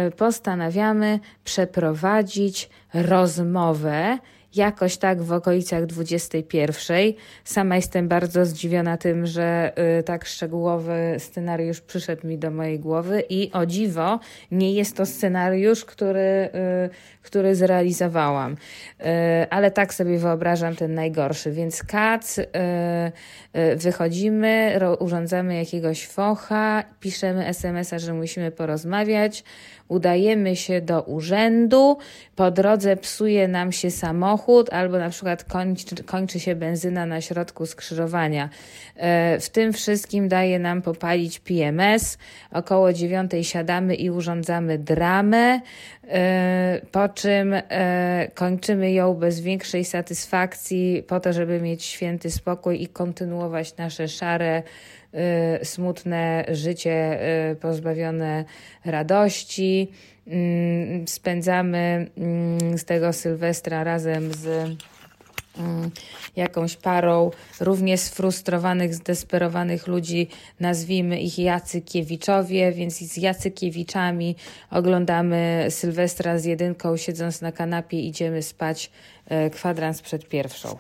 y, 0.08 0.10
postanawiamy 0.10 1.20
przeprowadzić 1.44 2.70
rozmowę 2.94 4.18
jakoś 4.54 4.96
tak 4.96 5.22
w 5.22 5.32
okolicach 5.32 5.86
21. 5.86 7.12
Sama 7.44 7.76
jestem 7.76 8.08
bardzo 8.08 8.46
zdziwiona 8.46 8.96
tym, 8.96 9.26
że 9.26 9.72
y, 9.98 10.02
tak 10.02 10.24
szczegółowy 10.24 11.16
scenariusz 11.18 11.80
przyszedł 11.80 12.26
mi 12.26 12.38
do 12.38 12.50
mojej 12.50 12.80
głowy 12.80 13.22
i 13.28 13.52
o 13.52 13.66
dziwo 13.66 14.20
nie 14.50 14.72
jest 14.72 14.96
to 14.96 15.06
scenariusz, 15.06 15.84
który, 15.84 16.18
y, 16.18 17.20
który 17.22 17.54
zrealizowałam. 17.54 18.52
Y, 18.52 19.04
ale 19.50 19.70
tak 19.70 19.94
sobie 19.94 20.18
wyobrażam 20.18 20.76
ten 20.76 20.94
najgorszy. 20.94 21.52
Więc 21.52 21.82
kac, 21.82 22.40
wychodzimy, 23.76 24.78
urządzamy 24.98 25.56
jakiegoś 25.56 26.06
focha, 26.06 26.84
piszemy 27.00 27.46
SMS-a, 27.46 27.98
że 27.98 28.14
musimy 28.14 28.50
porozmawiać, 28.50 29.44
udajemy 29.88 30.56
się 30.56 30.80
do 30.80 31.02
urzędu, 31.02 31.98
po 32.36 32.50
drodze 32.50 32.96
psuje 32.96 33.48
nam 33.48 33.72
się 33.72 33.90
samochód 33.90 34.72
albo 34.72 34.98
na 34.98 35.10
przykład 35.10 35.44
kończy, 35.44 36.04
kończy 36.04 36.40
się 36.40 36.54
benzyna 36.54 37.06
na 37.06 37.20
środku 37.20 37.66
skrzyżowania. 37.66 38.48
E, 38.96 39.40
w 39.40 39.50
tym 39.50 39.72
wszystkim 39.72 40.28
daje 40.28 40.58
nam 40.58 40.82
popalić 40.82 41.38
PMS. 41.38 42.18
Około 42.52 42.92
dziewiątej 42.92 43.44
siadamy 43.44 43.94
i 43.94 44.10
urządzamy 44.10 44.78
dramę, 44.78 45.60
e, 46.08 46.80
po 46.92 47.08
czym 47.08 47.54
e, 47.54 48.30
kończymy 48.34 48.92
ją 48.92 49.14
bez 49.14 49.40
większej 49.40 49.84
satysfakcji 49.84 51.02
po 51.08 51.20
to, 51.20 51.32
żeby 51.32 51.60
mieć 51.60 51.84
święty 51.84 52.30
spokój 52.30 52.82
i 52.82 52.88
kontynuować 52.88 53.76
nasze 53.76 54.08
szare 54.08 54.62
smutne 55.62 56.44
życie 56.48 57.20
y, 57.50 57.56
pozbawione 57.56 58.44
radości. 58.84 59.88
Mm, 60.26 61.08
spędzamy 61.08 62.10
mm, 62.18 62.78
z 62.78 62.84
tego 62.84 63.12
Sylwestra 63.12 63.84
razem 63.84 64.34
z 64.34 64.46
mm, 65.58 65.90
jakąś 66.36 66.76
parą 66.76 67.30
równie 67.60 67.98
sfrustrowanych, 67.98 68.94
zdesperowanych 68.94 69.86
ludzi, 69.86 70.28
nazwijmy 70.60 71.20
ich 71.20 71.38
Jacykiewiczowie, 71.38 72.72
więc 72.72 72.98
z 72.98 73.16
Jacykiewiczami 73.16 74.36
oglądamy 74.70 75.66
Sylwestra 75.70 76.38
z 76.38 76.44
jedynką, 76.44 76.96
siedząc 76.96 77.40
na 77.40 77.52
kanapie, 77.52 78.00
idziemy 78.00 78.42
spać 78.42 78.90
y, 79.46 79.50
kwadrans 79.50 80.02
przed 80.02 80.28
pierwszą 80.28 80.78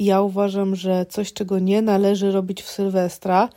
ja 0.00 0.22
uważam, 0.22 0.76
że 0.76 1.06
coś, 1.06 1.32
czego 1.32 1.58
nie 1.58 1.82
należy 1.82 2.32
robić 2.32 2.62
w 2.62 2.70
Sylwestra, 2.70 3.48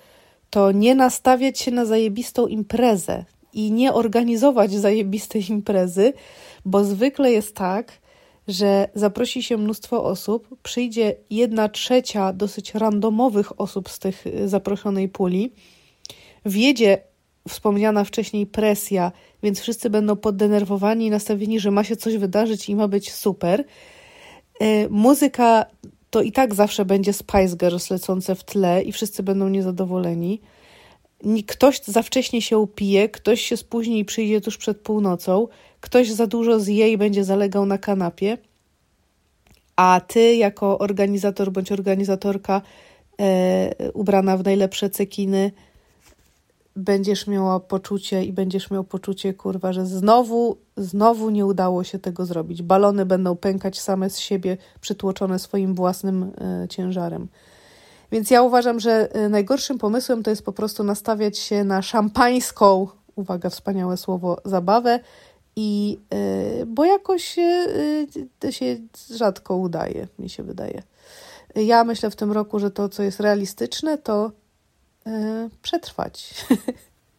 to 0.49 0.71
nie 0.71 0.95
nastawiać 0.95 1.59
się 1.59 1.71
na 1.71 1.85
zajebistą 1.85 2.47
imprezę 2.47 3.25
i 3.53 3.71
nie 3.71 3.93
organizować 3.93 4.71
zajebistej 4.71 5.49
imprezy, 5.49 6.13
bo 6.65 6.83
zwykle 6.83 7.31
jest 7.31 7.55
tak, 7.55 7.91
że 8.47 8.89
zaprosi 8.95 9.43
się 9.43 9.57
mnóstwo 9.57 10.03
osób, 10.03 10.47
przyjdzie 10.63 11.15
jedna 11.29 11.69
trzecia 11.69 12.33
dosyć 12.33 12.75
randomowych 12.75 13.61
osób 13.61 13.89
z 13.89 13.99
tych 13.99 14.27
y, 14.27 14.49
zaproszonej 14.49 15.09
puli, 15.09 15.51
wjedzie 16.45 17.01
wspomniana 17.47 18.03
wcześniej 18.03 18.45
presja, 18.45 19.11
więc 19.43 19.59
wszyscy 19.59 19.89
będą 19.89 20.15
poddenerwowani 20.15 21.05
i 21.05 21.09
nastawieni, 21.09 21.59
że 21.59 21.71
ma 21.71 21.83
się 21.83 21.95
coś 21.95 22.17
wydarzyć 22.17 22.69
i 22.69 22.75
ma 22.75 22.87
być 22.87 23.13
super. 23.13 23.65
Y, 24.61 24.87
muzyka 24.89 25.65
to 26.13 26.21
i 26.21 26.31
tak 26.31 26.55
zawsze 26.55 26.85
będzie 26.85 27.13
Spice 27.13 27.57
Girls 27.57 27.89
lecące 27.89 28.35
w 28.35 28.43
tle 28.43 28.83
i 28.83 28.91
wszyscy 28.91 29.23
będą 29.23 29.49
niezadowoleni. 29.49 30.41
Ktoś 31.47 31.81
za 31.83 32.01
wcześnie 32.01 32.41
się 32.41 32.57
upije, 32.57 33.09
ktoś 33.09 33.41
się 33.41 33.57
spóźni 33.57 33.99
i 33.99 34.05
przyjdzie 34.05 34.41
tuż 34.41 34.57
przed 34.57 34.77
północą, 34.77 35.47
ktoś 35.81 36.11
za 36.11 36.27
dużo 36.27 36.59
zje 36.59 36.91
i 36.91 36.97
będzie 36.97 37.23
zalegał 37.23 37.65
na 37.65 37.77
kanapie, 37.77 38.37
a 39.75 40.01
ty 40.07 40.35
jako 40.35 40.79
organizator 40.79 41.51
bądź 41.51 41.71
organizatorka 41.71 42.61
e, 43.19 43.91
ubrana 43.93 44.37
w 44.37 44.43
najlepsze 44.43 44.89
cekiny 44.89 45.51
będziesz 46.75 47.27
miała 47.27 47.59
poczucie 47.59 48.23
i 48.23 48.33
będziesz 48.33 48.71
miał 48.71 48.83
poczucie, 48.83 49.33
kurwa, 49.33 49.73
że 49.73 49.85
znowu, 49.85 50.57
znowu 50.77 51.29
nie 51.29 51.45
udało 51.45 51.83
się 51.83 51.99
tego 51.99 52.25
zrobić. 52.25 52.61
Balony 52.61 53.05
będą 53.05 53.35
pękać 53.35 53.81
same 53.81 54.09
z 54.09 54.19
siebie, 54.19 54.57
przytłoczone 54.81 55.39
swoim 55.39 55.75
własnym 55.75 56.31
e, 56.63 56.67
ciężarem. 56.67 57.27
Więc 58.11 58.31
ja 58.31 58.41
uważam, 58.41 58.79
że 58.79 59.15
e, 59.15 59.29
najgorszym 59.29 59.77
pomysłem 59.77 60.23
to 60.23 60.29
jest 60.29 60.45
po 60.45 60.53
prostu 60.53 60.83
nastawiać 60.83 61.37
się 61.37 61.63
na 61.63 61.81
szampańską, 61.81 62.87
uwaga, 63.15 63.49
wspaniałe 63.49 63.97
słowo, 63.97 64.37
zabawę 64.45 64.99
i 65.55 65.99
e, 66.13 66.65
bo 66.65 66.85
jakoś 66.85 67.35
to 68.39 68.51
się 68.51 68.77
rzadko 69.15 69.55
udaje, 69.57 70.07
mi 70.19 70.29
się 70.29 70.43
wydaje. 70.43 70.83
Ja 71.55 71.83
myślę 71.83 72.11
w 72.11 72.15
tym 72.15 72.31
roku, 72.31 72.59
że 72.59 72.71
to, 72.71 72.89
co 72.89 73.03
jest 73.03 73.19
realistyczne, 73.19 73.97
to 73.97 74.31
E, 75.07 75.49
przetrwać. 75.61 76.45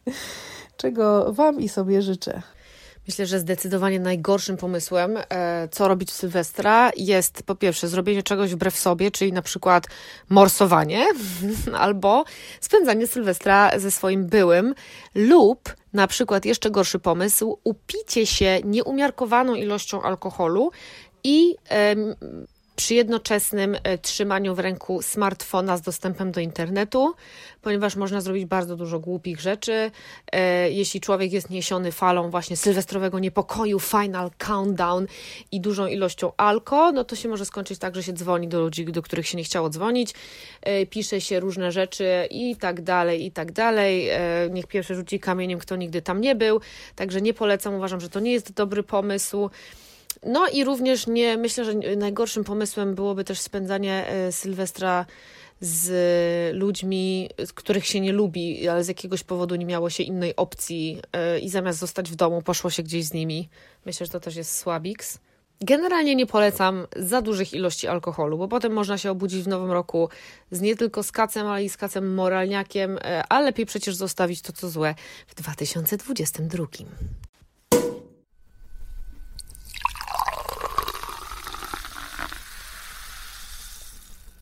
Czego 0.77 1.33
Wam 1.33 1.59
i 1.59 1.69
sobie 1.69 2.01
życzę. 2.01 2.41
Myślę, 3.07 3.25
że 3.25 3.39
zdecydowanie 3.39 3.99
najgorszym 3.99 4.57
pomysłem, 4.57 5.17
e, 5.17 5.67
co 5.71 5.87
robić 5.87 6.09
w 6.11 6.13
Sylwestra, 6.13 6.91
jest 6.97 7.43
po 7.43 7.55
pierwsze 7.55 7.87
zrobienie 7.87 8.23
czegoś 8.23 8.51
wbrew 8.51 8.79
sobie, 8.79 9.11
czyli 9.11 9.33
na 9.33 9.41
przykład 9.41 9.87
morsowanie 10.29 11.07
albo 11.73 12.25
spędzanie 12.61 13.07
Sylwestra 13.07 13.79
ze 13.79 13.91
swoim 13.91 14.25
byłym, 14.25 14.75
lub 15.15 15.75
na 15.93 16.07
przykład 16.07 16.45
jeszcze 16.45 16.71
gorszy 16.71 16.99
pomysł, 16.99 17.59
upicie 17.63 18.25
się 18.25 18.59
nieumiarkowaną 18.63 19.55
ilością 19.55 20.01
alkoholu 20.01 20.71
i 21.23 21.55
przy 22.75 22.93
jednoczesnym 22.93 23.77
e, 23.83 23.97
trzymaniu 23.97 24.55
w 24.55 24.59
ręku 24.59 25.01
smartfona 25.01 25.77
z 25.77 25.81
dostępem 25.81 26.31
do 26.31 26.41
internetu, 26.41 27.15
ponieważ 27.61 27.95
można 27.95 28.21
zrobić 28.21 28.45
bardzo 28.45 28.75
dużo 28.75 28.99
głupich 28.99 29.41
rzeczy. 29.41 29.91
E, 30.31 30.71
jeśli 30.71 31.01
człowiek 31.01 31.31
jest 31.31 31.49
niesiony 31.49 31.91
falą 31.91 32.29
właśnie 32.29 32.57
sylwestrowego 32.57 33.19
niepokoju, 33.19 33.79
final 33.79 34.31
countdown 34.37 35.07
i 35.51 35.61
dużą 35.61 35.87
ilością 35.87 36.31
alko, 36.37 36.91
no 36.91 37.03
to 37.03 37.15
się 37.15 37.29
może 37.29 37.45
skończyć 37.45 37.79
tak, 37.79 37.95
że 37.95 38.03
się 38.03 38.13
dzwoni 38.13 38.47
do 38.47 38.59
ludzi, 38.59 38.85
do 38.85 39.01
których 39.01 39.27
się 39.27 39.37
nie 39.37 39.43
chciało 39.43 39.69
dzwonić, 39.69 40.13
e, 40.61 40.85
pisze 40.85 41.21
się 41.21 41.39
różne 41.39 41.71
rzeczy 41.71 42.27
i 42.31 42.55
tak 42.55 42.81
dalej, 42.81 43.25
i 43.25 43.31
tak 43.31 43.51
dalej. 43.51 44.09
Niech 44.51 44.67
pierwszy 44.67 44.95
rzuci 44.95 45.19
kamieniem, 45.19 45.59
kto 45.59 45.75
nigdy 45.75 46.01
tam 46.01 46.21
nie 46.21 46.35
był. 46.35 46.61
Także 46.95 47.21
nie 47.21 47.33
polecam, 47.33 47.73
uważam, 47.73 47.99
że 47.99 48.09
to 48.09 48.19
nie 48.19 48.31
jest 48.31 48.53
dobry 48.53 48.83
pomysł. 48.83 49.49
No 50.23 50.47
i 50.47 50.63
również 50.63 51.07
nie, 51.07 51.37
myślę, 51.37 51.65
że 51.65 51.73
najgorszym 51.97 52.43
pomysłem 52.43 52.95
byłoby 52.95 53.23
też 53.23 53.39
spędzanie 53.39 54.07
e, 54.07 54.31
Sylwestra 54.31 55.05
z 55.61 56.55
ludźmi, 56.55 57.29
których 57.53 57.85
się 57.85 58.01
nie 58.01 58.11
lubi, 58.11 58.67
ale 58.67 58.83
z 58.83 58.87
jakiegoś 58.87 59.23
powodu 59.23 59.55
nie 59.55 59.65
miało 59.65 59.89
się 59.89 60.03
innej 60.03 60.35
opcji 60.35 61.01
e, 61.13 61.39
i 61.39 61.49
zamiast 61.49 61.79
zostać 61.79 62.11
w 62.11 62.15
domu, 62.15 62.41
poszło 62.41 62.69
się 62.69 62.83
gdzieś 62.83 63.05
z 63.05 63.13
nimi. 63.13 63.49
Myślę, 63.85 64.05
że 64.05 64.11
to 64.11 64.19
też 64.19 64.35
jest 64.35 64.57
słabiks. 64.57 65.19
Generalnie 65.61 66.15
nie 66.15 66.25
polecam 66.25 66.87
za 66.95 67.21
dużych 67.21 67.53
ilości 67.53 67.87
alkoholu, 67.87 68.37
bo 68.37 68.47
potem 68.47 68.73
można 68.73 68.97
się 68.97 69.11
obudzić 69.11 69.43
w 69.43 69.47
nowym 69.47 69.71
roku 69.71 70.09
z 70.51 70.61
nie 70.61 70.75
tylko 70.75 71.03
skacem, 71.03 71.47
ale 71.47 71.63
i 71.63 71.69
skacem 71.69 72.13
moralniakiem, 72.13 72.97
e, 72.97 73.23
a 73.29 73.39
lepiej 73.39 73.65
przecież 73.65 73.95
zostawić 73.95 74.41
to, 74.41 74.53
co 74.53 74.69
złe 74.69 74.95
w 75.27 75.35
2022. 75.35 76.65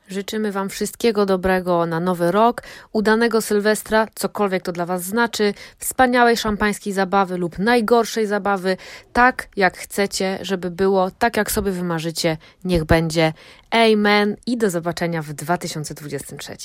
Życzymy 0.08 0.52
Wam 0.52 0.70
wszystkiego 0.70 1.26
dobrego 1.26 1.86
na 1.86 2.00
nowy 2.00 2.32
rok, 2.32 2.64
udanego 2.92 3.42
Sylwestra, 3.42 4.08
cokolwiek 4.16 4.64
to 4.64 4.72
dla 4.72 4.86
Was 4.86 5.04
znaczy, 5.04 5.54
wspaniałej 5.78 6.38
szampańskiej 6.38 6.94
zabawy 6.94 7.38
lub 7.38 7.60
najgorszej 7.60 8.28
zabawy, 8.28 8.78
tak 9.14 9.48
jak 9.56 9.78
chcecie, 9.78 10.40
żeby 10.42 10.72
było, 10.72 11.12
tak 11.12 11.38
jak 11.38 11.52
sobie 11.52 11.72
wymarzycie, 11.72 12.38
niech 12.64 12.84
będzie. 12.84 13.34
Amen 13.72 14.36
i 14.46 14.58
do 14.58 14.70
zobaczenia 14.70 15.22
w 15.22 15.34
2023. 15.34 16.58